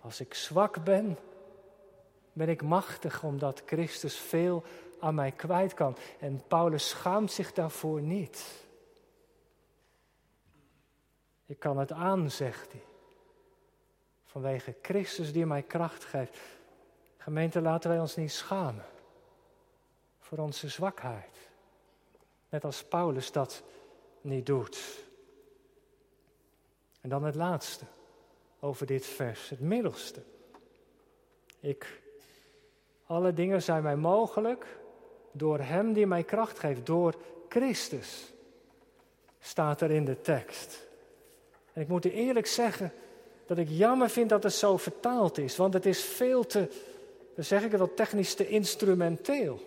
Als 0.00 0.20
ik 0.20 0.34
zwak 0.34 0.84
ben, 0.84 1.18
ben 2.32 2.48
ik 2.48 2.62
machtig 2.62 3.22
omdat 3.22 3.62
Christus 3.66 4.16
veel 4.16 4.64
aan 5.00 5.14
mij 5.14 5.32
kwijt 5.32 5.74
kan. 5.74 5.96
En 6.18 6.42
Paulus 6.48 6.88
schaamt 6.88 7.32
zich 7.32 7.52
daarvoor 7.52 8.00
niet. 8.00 8.66
Ik 11.46 11.58
kan 11.58 11.78
het 11.78 11.92
aan, 11.92 12.30
zegt 12.30 12.72
hij. 12.72 12.87
Vanwege 14.40 14.74
Christus 14.82 15.32
die 15.32 15.46
mij 15.46 15.62
kracht 15.62 16.04
geeft. 16.04 16.38
Gemeente, 17.16 17.60
laten 17.60 17.90
wij 17.90 18.00
ons 18.00 18.16
niet 18.16 18.32
schamen 18.32 18.84
voor 20.18 20.38
onze 20.38 20.68
zwakheid. 20.68 21.38
Net 22.48 22.64
als 22.64 22.84
Paulus 22.84 23.32
dat 23.32 23.62
niet 24.20 24.46
doet. 24.46 25.04
En 27.00 27.08
dan 27.08 27.24
het 27.24 27.34
laatste 27.34 27.84
over 28.60 28.86
dit 28.86 29.06
vers, 29.06 29.48
het 29.48 29.60
middelste. 29.60 30.22
Ik, 31.60 32.00
alle 33.06 33.32
dingen 33.32 33.62
zijn 33.62 33.82
mij 33.82 33.96
mogelijk 33.96 34.78
door 35.32 35.58
Hem 35.58 35.92
die 35.92 36.06
mij 36.06 36.22
kracht 36.22 36.58
geeft, 36.58 36.86
door 36.86 37.14
Christus, 37.48 38.32
staat 39.40 39.80
er 39.80 39.90
in 39.90 40.04
de 40.04 40.20
tekst. 40.20 40.86
En 41.72 41.82
ik 41.82 41.88
moet 41.88 42.04
u 42.04 42.10
eerlijk 42.10 42.46
zeggen 42.46 42.92
dat 43.48 43.58
ik 43.58 43.68
jammer 43.70 44.10
vind 44.10 44.28
dat 44.28 44.42
het 44.42 44.52
zo 44.52 44.76
vertaald 44.76 45.38
is, 45.38 45.56
want 45.56 45.74
het 45.74 45.86
is 45.86 46.02
veel 46.02 46.46
te, 46.46 46.68
dan 47.34 47.44
zeg 47.44 47.62
ik 47.62 47.70
het 47.70 47.80
wel 47.80 47.94
technisch, 47.94 48.34
te 48.34 48.48
instrumenteel. 48.48 49.60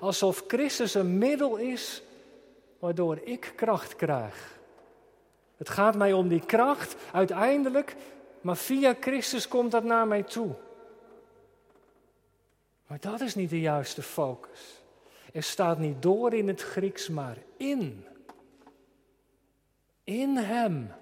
Alsof 0.00 0.44
Christus 0.46 0.94
een 0.94 1.18
middel 1.18 1.56
is 1.56 2.02
waardoor 2.78 3.20
ik 3.24 3.52
kracht 3.56 3.96
krijg. 3.96 4.58
Het 5.56 5.68
gaat 5.68 5.96
mij 5.96 6.12
om 6.12 6.28
die 6.28 6.44
kracht 6.46 6.96
uiteindelijk, 7.12 7.96
maar 8.40 8.56
via 8.56 8.94
Christus 9.00 9.48
komt 9.48 9.70
dat 9.70 9.84
naar 9.84 10.06
mij 10.06 10.22
toe. 10.22 10.54
Maar 12.86 13.00
dat 13.00 13.20
is 13.20 13.34
niet 13.34 13.50
de 13.50 13.60
juiste 13.60 14.02
focus. 14.02 14.82
Er 15.32 15.42
staat 15.42 15.78
niet 15.78 16.02
door 16.02 16.34
in 16.34 16.48
het 16.48 16.62
Grieks, 16.62 17.08
maar 17.08 17.36
in. 17.56 18.04
In 20.04 20.36
Hem. 20.36 20.92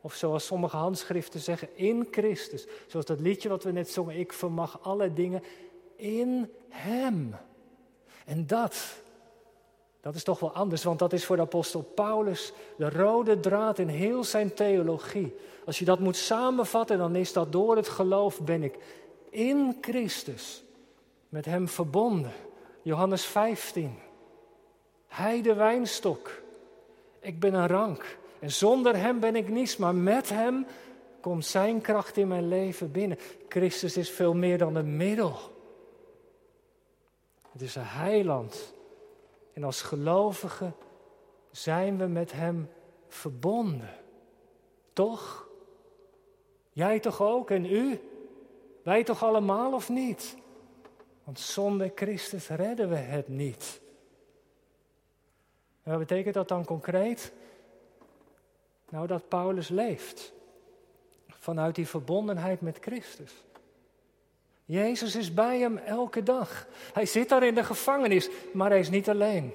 Of 0.00 0.14
zoals 0.14 0.46
sommige 0.46 0.76
handschriften 0.76 1.40
zeggen, 1.40 1.68
in 1.74 2.08
Christus. 2.10 2.66
Zoals 2.86 3.06
dat 3.06 3.20
liedje 3.20 3.48
wat 3.48 3.64
we 3.64 3.72
net 3.72 3.90
zongen, 3.90 4.18
ik 4.18 4.32
vermag 4.32 4.78
alle 4.82 5.12
dingen 5.12 5.42
in 5.96 6.52
Hem. 6.68 7.34
En 8.24 8.46
dat, 8.46 9.00
dat 10.00 10.14
is 10.14 10.22
toch 10.22 10.40
wel 10.40 10.52
anders, 10.52 10.84
want 10.84 10.98
dat 10.98 11.12
is 11.12 11.24
voor 11.24 11.36
de 11.36 11.42
apostel 11.42 11.82
Paulus 11.82 12.52
de 12.76 12.90
rode 12.90 13.40
draad 13.40 13.78
in 13.78 13.88
heel 13.88 14.24
zijn 14.24 14.54
theologie. 14.54 15.34
Als 15.66 15.78
je 15.78 15.84
dat 15.84 16.00
moet 16.00 16.16
samenvatten, 16.16 16.98
dan 16.98 17.16
is 17.16 17.32
dat 17.32 17.52
door 17.52 17.76
het 17.76 17.88
geloof 17.88 18.40
ben 18.40 18.62
ik 18.62 18.78
in 19.30 19.78
Christus 19.80 20.64
met 21.28 21.44
Hem 21.44 21.68
verbonden. 21.68 22.32
Johannes 22.82 23.24
15. 23.24 23.98
Hij 25.06 25.42
de 25.42 25.54
wijnstok. 25.54 26.42
Ik 27.20 27.40
ben 27.40 27.54
een 27.54 27.66
rank. 27.66 28.18
En 28.40 28.52
zonder 28.52 28.96
Hem 28.96 29.20
ben 29.20 29.36
ik 29.36 29.48
niets, 29.48 29.76
maar 29.76 29.94
met 29.94 30.28
Hem 30.28 30.66
komt 31.20 31.44
Zijn 31.44 31.80
kracht 31.80 32.16
in 32.16 32.28
mijn 32.28 32.48
leven 32.48 32.92
binnen. 32.92 33.18
Christus 33.48 33.96
is 33.96 34.10
veel 34.10 34.34
meer 34.34 34.58
dan 34.58 34.74
een 34.74 34.96
middel. 34.96 35.36
Het 37.52 37.62
is 37.62 37.74
een 37.74 37.82
heiland. 37.86 38.74
En 39.52 39.64
als 39.64 39.82
gelovigen 39.82 40.74
zijn 41.50 41.98
we 41.98 42.06
met 42.06 42.32
Hem 42.32 42.70
verbonden. 43.08 43.94
Toch? 44.92 45.48
Jij 46.72 47.00
toch 47.00 47.22
ook 47.22 47.50
en 47.50 47.64
u? 47.64 48.00
Wij 48.82 49.04
toch 49.04 49.22
allemaal 49.22 49.72
of 49.72 49.88
niet? 49.88 50.36
Want 51.24 51.40
zonder 51.40 51.92
Christus 51.94 52.48
redden 52.48 52.88
we 52.88 52.96
het 52.96 53.28
niet. 53.28 53.80
En 55.82 55.90
wat 55.90 55.98
betekent 55.98 56.34
dat 56.34 56.48
dan 56.48 56.64
concreet? 56.64 57.32
Nou, 58.88 59.06
dat 59.06 59.28
Paulus 59.28 59.68
leeft 59.68 60.32
vanuit 61.28 61.74
die 61.74 61.88
verbondenheid 61.88 62.60
met 62.60 62.78
Christus. 62.80 63.44
Jezus 64.64 65.16
is 65.16 65.34
bij 65.34 65.58
hem 65.58 65.76
elke 65.76 66.22
dag. 66.22 66.66
Hij 66.92 67.06
zit 67.06 67.28
daar 67.28 67.42
in 67.42 67.54
de 67.54 67.64
gevangenis, 67.64 68.28
maar 68.52 68.70
hij 68.70 68.78
is 68.78 68.90
niet 68.90 69.08
alleen. 69.08 69.54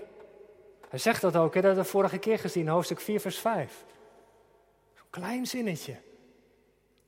Hij 0.90 1.00
zegt 1.00 1.22
dat 1.22 1.36
ook, 1.36 1.54
hè, 1.54 1.62
dat 1.62 1.64
hebben 1.64 1.84
we 1.84 1.90
vorige 1.90 2.18
keer 2.18 2.40
gezien, 2.40 2.68
hoofdstuk 2.68 3.00
4, 3.00 3.20
vers 3.20 3.40
5. 3.40 3.86
Zo'n 4.94 5.06
klein 5.10 5.48
zinnetje. 5.48 5.96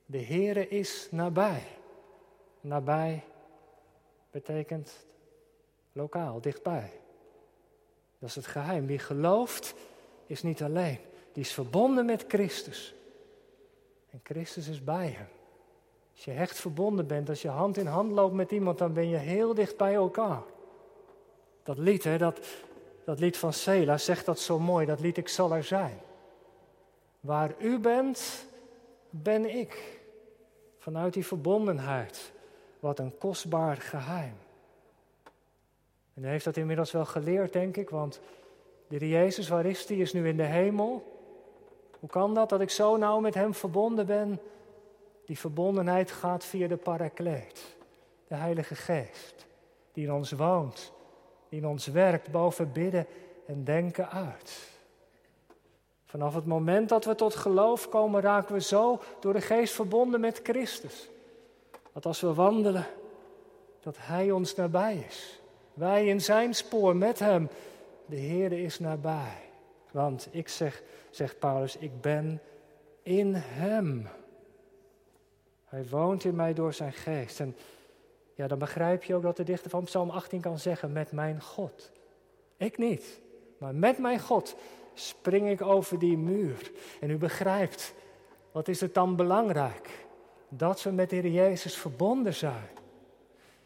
De 0.06 0.22
Heere 0.22 0.68
is 0.68 1.08
nabij. 1.10 1.62
Nabij 2.60 3.24
betekent 4.30 5.06
lokaal, 5.92 6.40
dichtbij. 6.40 6.90
Dat 8.18 8.28
is 8.28 8.34
het 8.34 8.46
geheim. 8.46 8.86
Wie 8.86 8.98
gelooft 8.98 9.74
is 10.26 10.42
niet 10.42 10.62
alleen. 10.62 10.98
Die 11.36 11.44
is 11.44 11.52
verbonden 11.52 12.06
met 12.06 12.24
Christus. 12.28 12.94
En 14.10 14.20
Christus 14.22 14.68
is 14.68 14.84
bij 14.84 15.08
hem. 15.08 15.28
Als 16.14 16.24
je 16.24 16.32
echt 16.32 16.60
verbonden 16.60 17.06
bent, 17.06 17.28
als 17.28 17.42
je 17.42 17.48
hand 17.48 17.76
in 17.76 17.86
hand 17.86 18.12
loopt 18.12 18.34
met 18.34 18.50
iemand, 18.50 18.78
dan 18.78 18.92
ben 18.92 19.08
je 19.08 19.16
heel 19.16 19.54
dicht 19.54 19.76
bij 19.76 19.94
elkaar. 19.94 20.42
Dat 21.62 21.78
lied, 21.78 22.04
hè, 22.04 22.18
dat, 22.18 22.40
dat 23.04 23.20
lied 23.20 23.36
van 23.36 23.52
Sela 23.52 23.98
zegt 23.98 24.26
dat 24.26 24.38
zo 24.38 24.58
mooi. 24.58 24.86
Dat 24.86 25.00
lied 25.00 25.16
Ik 25.16 25.28
zal 25.28 25.54
er 25.54 25.64
zijn. 25.64 25.98
Waar 27.20 27.54
u 27.58 27.78
bent, 27.78 28.46
ben 29.10 29.56
ik. 29.56 30.00
Vanuit 30.78 31.12
die 31.12 31.26
verbondenheid. 31.26 32.32
Wat 32.80 32.98
een 32.98 33.18
kostbaar 33.18 33.76
geheim. 33.76 34.36
En 36.14 36.24
u 36.24 36.26
heeft 36.26 36.44
dat 36.44 36.56
inmiddels 36.56 36.92
wel 36.92 37.04
geleerd, 37.04 37.52
denk 37.52 37.76
ik, 37.76 37.90
want 37.90 38.20
de 38.88 39.08
Jezus, 39.08 39.48
waar 39.48 39.66
is 39.66 39.86
die? 39.86 40.00
Is 40.00 40.12
nu 40.12 40.28
in 40.28 40.36
de 40.36 40.42
hemel. 40.42 41.14
Hoe 42.00 42.08
kan 42.08 42.34
dat, 42.34 42.48
dat 42.48 42.60
ik 42.60 42.70
zo 42.70 42.96
nauw 42.96 43.20
met 43.20 43.34
hem 43.34 43.54
verbonden 43.54 44.06
ben? 44.06 44.40
Die 45.24 45.38
verbondenheid 45.38 46.10
gaat 46.10 46.44
via 46.44 46.68
de 46.68 46.76
Parakleet, 46.76 47.76
de 48.28 48.34
Heilige 48.34 48.74
Geest, 48.74 49.46
die 49.92 50.06
in 50.06 50.12
ons 50.12 50.32
woont, 50.32 50.92
die 51.48 51.60
in 51.60 51.66
ons 51.66 51.86
werkt 51.86 52.30
boven 52.30 52.72
bidden 52.72 53.06
en 53.46 53.64
denken 53.64 54.10
uit. 54.10 54.74
Vanaf 56.04 56.34
het 56.34 56.46
moment 56.46 56.88
dat 56.88 57.04
we 57.04 57.14
tot 57.14 57.34
geloof 57.34 57.88
komen, 57.88 58.20
raken 58.20 58.54
we 58.54 58.60
zo 58.60 59.00
door 59.20 59.32
de 59.32 59.40
Geest 59.40 59.74
verbonden 59.74 60.20
met 60.20 60.40
Christus. 60.42 61.08
Dat 61.92 62.06
als 62.06 62.20
we 62.20 62.34
wandelen, 62.34 62.86
dat 63.80 63.96
Hij 64.00 64.30
ons 64.30 64.54
nabij 64.54 65.04
is. 65.08 65.40
Wij 65.74 66.06
in 66.06 66.20
Zijn 66.20 66.54
spoor 66.54 66.96
met 66.96 67.18
Hem. 67.18 67.48
De 68.06 68.16
Heer 68.16 68.52
is 68.52 68.78
nabij. 68.78 69.45
Want 69.96 70.28
ik 70.30 70.48
zeg, 70.48 70.82
zegt 71.10 71.38
Paulus, 71.38 71.76
ik 71.76 72.00
ben 72.00 72.40
in 73.02 73.34
Hem. 73.34 74.08
Hij 75.64 75.86
woont 75.88 76.24
in 76.24 76.34
mij 76.34 76.54
door 76.54 76.72
zijn 76.72 76.92
geest. 76.92 77.40
En 77.40 77.56
ja, 78.34 78.46
dan 78.46 78.58
begrijp 78.58 79.02
je 79.04 79.14
ook 79.14 79.22
dat 79.22 79.36
de 79.36 79.42
dichter 79.42 79.70
van 79.70 79.84
Psalm 79.84 80.10
18 80.10 80.40
kan 80.40 80.58
zeggen: 80.58 80.92
Met 80.92 81.12
mijn 81.12 81.42
God. 81.42 81.90
Ik 82.56 82.78
niet, 82.78 83.20
maar 83.58 83.74
met 83.74 83.98
mijn 83.98 84.20
God 84.20 84.56
spring 84.94 85.48
ik 85.50 85.62
over 85.62 85.98
die 85.98 86.18
muur. 86.18 86.70
En 87.00 87.10
u 87.10 87.16
begrijpt, 87.16 87.94
wat 88.52 88.68
is 88.68 88.80
het 88.80 88.94
dan 88.94 89.16
belangrijk? 89.16 90.06
Dat 90.48 90.82
we 90.82 90.90
met 90.90 91.10
de 91.10 91.16
Heer 91.16 91.30
Jezus 91.30 91.76
verbonden 91.76 92.34
zijn. 92.34 92.68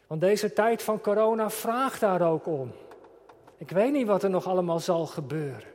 Want 0.07 0.21
deze 0.21 0.53
tijd 0.53 0.81
van 0.81 1.01
corona 1.01 1.49
vraagt 1.49 1.99
daar 1.99 2.21
ook 2.31 2.45
om. 2.45 2.71
Ik 3.57 3.69
weet 3.69 3.91
niet 3.91 4.07
wat 4.07 4.23
er 4.23 4.29
nog 4.29 4.47
allemaal 4.47 4.79
zal 4.79 5.05
gebeuren. 5.05 5.70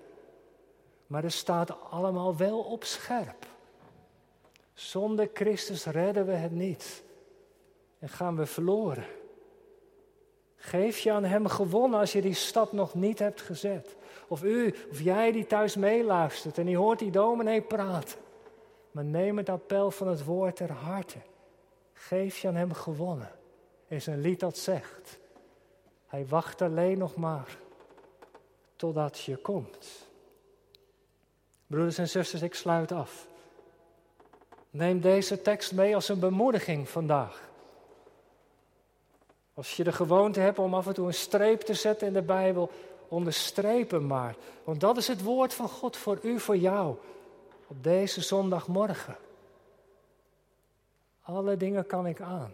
Maar 1.06 1.24
er 1.24 1.30
staat 1.30 1.90
allemaal 1.90 2.36
wel 2.36 2.58
op 2.58 2.84
scherp. 2.84 3.46
Zonder 4.72 5.30
Christus 5.32 5.84
redden 5.84 6.26
we 6.26 6.32
het 6.32 6.52
niet. 6.52 7.02
En 7.98 8.08
gaan 8.08 8.36
we 8.36 8.46
verloren. 8.46 9.04
Geef 10.56 10.98
je 10.98 11.12
aan 11.12 11.24
Hem 11.24 11.46
gewonnen 11.46 12.00
als 12.00 12.12
je 12.12 12.22
die 12.22 12.34
stap 12.34 12.72
nog 12.72 12.94
niet 12.94 13.18
hebt 13.18 13.40
gezet. 13.40 13.96
Of 14.28 14.42
u, 14.42 14.74
of 14.90 15.00
jij 15.00 15.32
die 15.32 15.46
thuis 15.46 15.76
meeluistert 15.76 16.58
en 16.58 16.66
die 16.66 16.76
hoort 16.76 16.98
die 16.98 17.10
dominee 17.10 17.60
praten. 17.60 18.18
Maar 18.90 19.04
neem 19.04 19.36
het 19.36 19.48
appel 19.48 19.90
van 19.90 20.08
het 20.08 20.24
woord 20.24 20.56
ter 20.56 20.72
harte. 20.72 21.18
Geef 21.92 22.38
je 22.38 22.48
aan 22.48 22.54
Hem 22.54 22.72
gewonnen. 22.72 23.30
Is 23.88 24.06
een 24.06 24.20
lied 24.20 24.40
dat 24.40 24.58
zegt. 24.58 25.18
Hij 26.06 26.26
wacht 26.26 26.62
alleen 26.62 26.98
nog 26.98 27.16
maar 27.16 27.58
totdat 28.76 29.18
je 29.18 29.36
komt. 29.36 30.05
Broeders 31.66 31.98
en 31.98 32.08
zusters, 32.08 32.42
ik 32.42 32.54
sluit 32.54 32.92
af. 32.92 33.26
Neem 34.70 35.00
deze 35.00 35.42
tekst 35.42 35.72
mee 35.72 35.94
als 35.94 36.08
een 36.08 36.18
bemoediging 36.18 36.88
vandaag. 36.88 37.48
Als 39.54 39.76
je 39.76 39.84
de 39.84 39.92
gewoonte 39.92 40.40
hebt 40.40 40.58
om 40.58 40.74
af 40.74 40.86
en 40.86 40.94
toe 40.94 41.06
een 41.06 41.14
streep 41.14 41.60
te 41.60 41.74
zetten 41.74 42.06
in 42.06 42.12
de 42.12 42.22
Bijbel, 42.22 42.70
onderstreep 43.08 43.90
hem 43.90 44.06
maar. 44.06 44.36
Want 44.64 44.80
dat 44.80 44.96
is 44.96 45.08
het 45.08 45.22
woord 45.22 45.54
van 45.54 45.68
God 45.68 45.96
voor 45.96 46.18
u, 46.22 46.40
voor 46.40 46.56
jou, 46.56 46.96
op 47.66 47.84
deze 47.84 48.20
zondagmorgen. 48.20 49.16
Alle 51.22 51.56
dingen 51.56 51.86
kan 51.86 52.06
ik 52.06 52.20
aan. 52.20 52.52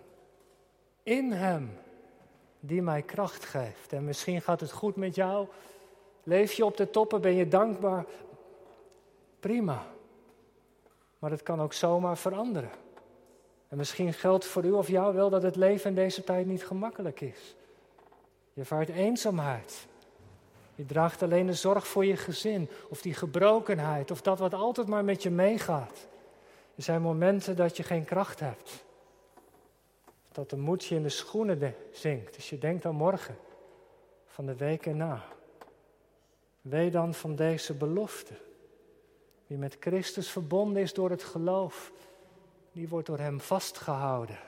In 1.03 1.33
Hem, 1.33 1.79
die 2.61 2.83
mij 2.83 3.03
kracht 3.03 3.45
geeft. 3.45 3.93
En 3.93 4.05
misschien 4.05 4.43
gaat 4.43 4.61
het 4.61 4.73
goed 4.73 4.97
met 4.97 5.15
jou. 5.15 5.47
Leef 6.23 6.53
je 6.53 6.65
op 6.65 6.77
de 6.77 6.91
toppen, 6.91 7.21
ben 7.21 7.35
je 7.35 7.49
dankbaar. 7.49 8.05
Prima. 9.43 9.87
Maar 11.19 11.31
het 11.31 11.43
kan 11.43 11.61
ook 11.61 11.73
zomaar 11.73 12.19
veranderen. 12.19 12.71
En 13.69 13.77
misschien 13.77 14.13
geldt 14.13 14.45
voor 14.45 14.65
u 14.65 14.71
of 14.71 14.89
jou 14.89 15.15
wel 15.15 15.31
dat 15.31 15.43
het 15.43 15.57
leven 15.57 15.89
in 15.89 15.95
deze 15.95 16.25
tijd 16.25 16.47
niet 16.47 16.67
gemakkelijk 16.67 17.21
is. 17.21 17.57
Je 18.53 18.61
ervaart 18.61 18.89
eenzaamheid. 18.89 19.87
Je 20.75 20.87
draagt 20.87 21.23
alleen 21.23 21.47
de 21.47 21.55
zorg 21.55 21.87
voor 21.87 22.05
je 22.05 22.17
gezin, 22.17 22.69
of 22.89 23.03
die 23.03 23.15
gebrokenheid, 23.15 24.11
of 24.11 24.23
dat 24.23 24.39
wat 24.39 24.55
altijd 24.55 24.87
maar 24.87 25.05
met 25.05 25.23
je 25.23 25.31
meegaat. 25.31 26.09
Er 26.75 26.83
zijn 26.83 27.03
momenten 27.03 27.57
dat 27.57 27.77
je 27.77 27.83
geen 27.83 28.05
kracht 28.05 28.41
hebt. 28.41 28.85
Dat 30.33 30.51
de 30.51 30.57
moed 30.57 30.85
je 30.85 30.95
in 30.95 31.03
de 31.03 31.09
schoenen 31.09 31.75
zinkt, 31.93 32.37
als 32.37 32.51
je 32.51 32.59
denkt 32.59 32.85
aan 32.85 32.95
morgen, 32.95 33.37
van 34.27 34.47
de 34.47 34.57
week 34.57 34.87
erna. 34.87 35.23
Weet 36.61 36.93
dan 36.93 37.15
van 37.15 37.35
deze 37.35 37.75
belofte. 37.75 38.35
Wie 39.47 39.59
met 39.59 39.77
Christus 39.81 40.31
verbonden 40.31 40.83
is 40.83 40.95
door 40.95 41.11
het 41.11 41.23
geloof, 41.23 41.93
die 42.73 42.89
wordt 42.89 43.07
door 43.07 43.19
Hem 43.19 43.41
vastgehouden. 43.41 44.39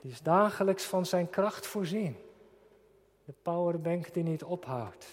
Die 0.00 0.10
is 0.10 0.20
dagelijks 0.20 0.84
van 0.84 1.06
zijn 1.06 1.30
kracht 1.30 1.66
voorzien. 1.66 2.16
De 3.24 3.34
powerbank 3.42 4.14
die 4.14 4.22
niet 4.22 4.44
ophoudt. 4.44 5.06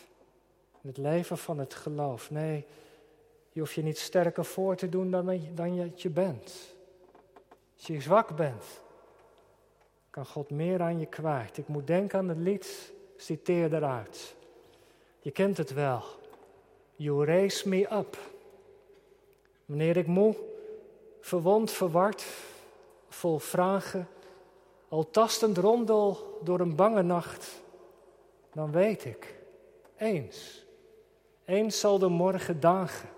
Het 0.82 0.98
leven 0.98 1.38
van 1.38 1.58
het 1.60 1.74
geloof. 1.74 2.32
Nee, 2.32 2.66
je 3.52 3.60
hoeft 3.60 3.74
je 3.74 3.84
niet 3.84 3.98
sterker 3.98 4.46
voor 4.46 4.76
te 4.76 4.90
doen 4.90 5.12
dan, 5.12 5.76
je, 5.76 5.92
je 5.96 6.10
bent. 6.10 6.76
Als 7.78 7.88
je 7.88 8.02
zwak 8.02 8.36
bent, 8.36 8.82
kan 10.10 10.26
God 10.26 10.50
meer 10.50 10.82
aan 10.82 11.00
je 11.00 11.06
kwijt. 11.06 11.58
Ik 11.58 11.68
moet 11.68 11.88
denken 11.88 12.20
aan 12.20 12.30
het 12.30 12.38
lied, 12.38 12.94
citeer 13.18 13.74
eruit. 13.74 14.36
Je 15.20 15.32
kent 15.32 15.58
het 15.58 15.74
wel. 15.74 16.04
You 17.00 17.24
raise 17.24 17.70
me 17.70 17.88
up. 17.92 18.18
Wanneer 19.66 19.98
ik 19.98 20.08
moe, 20.08 20.36
verwond, 21.22 21.72
verward, 21.72 22.26
vol 23.10 23.40
vragen, 23.40 24.08
al 24.90 25.10
tastend 25.12 25.58
rondel 25.58 26.40
door 26.44 26.60
een 26.60 26.76
bange 26.76 27.02
nacht, 27.02 27.62
dan 28.54 28.72
weet 28.72 29.06
ik, 29.06 29.36
eens, 29.98 30.66
eens 31.46 31.80
zal 31.80 32.00
de 32.00 32.08
morgen 32.08 32.60
dagen. 32.60 33.10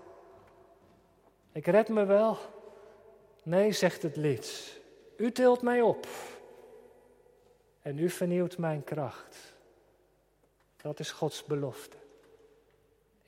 Ik 1.52 1.66
red 1.66 1.88
me 1.88 2.04
wel. 2.04 2.38
Nee, 3.42 3.72
zegt 3.72 4.02
het 4.02 4.16
lied. 4.16 4.80
U 5.16 5.32
tilt 5.32 5.62
mij 5.62 5.80
op 5.80 6.06
en 7.80 7.98
u 7.98 8.10
vernieuwt 8.10 8.58
mijn 8.58 8.84
kracht. 8.84 9.54
Dat 10.76 10.98
is 10.98 11.10
Gods 11.10 11.44
belofte 11.44 12.01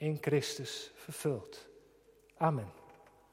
in 0.05 0.19
Christus 0.19 0.91
vervuld. 1.07 1.59
Amen. 2.41 2.84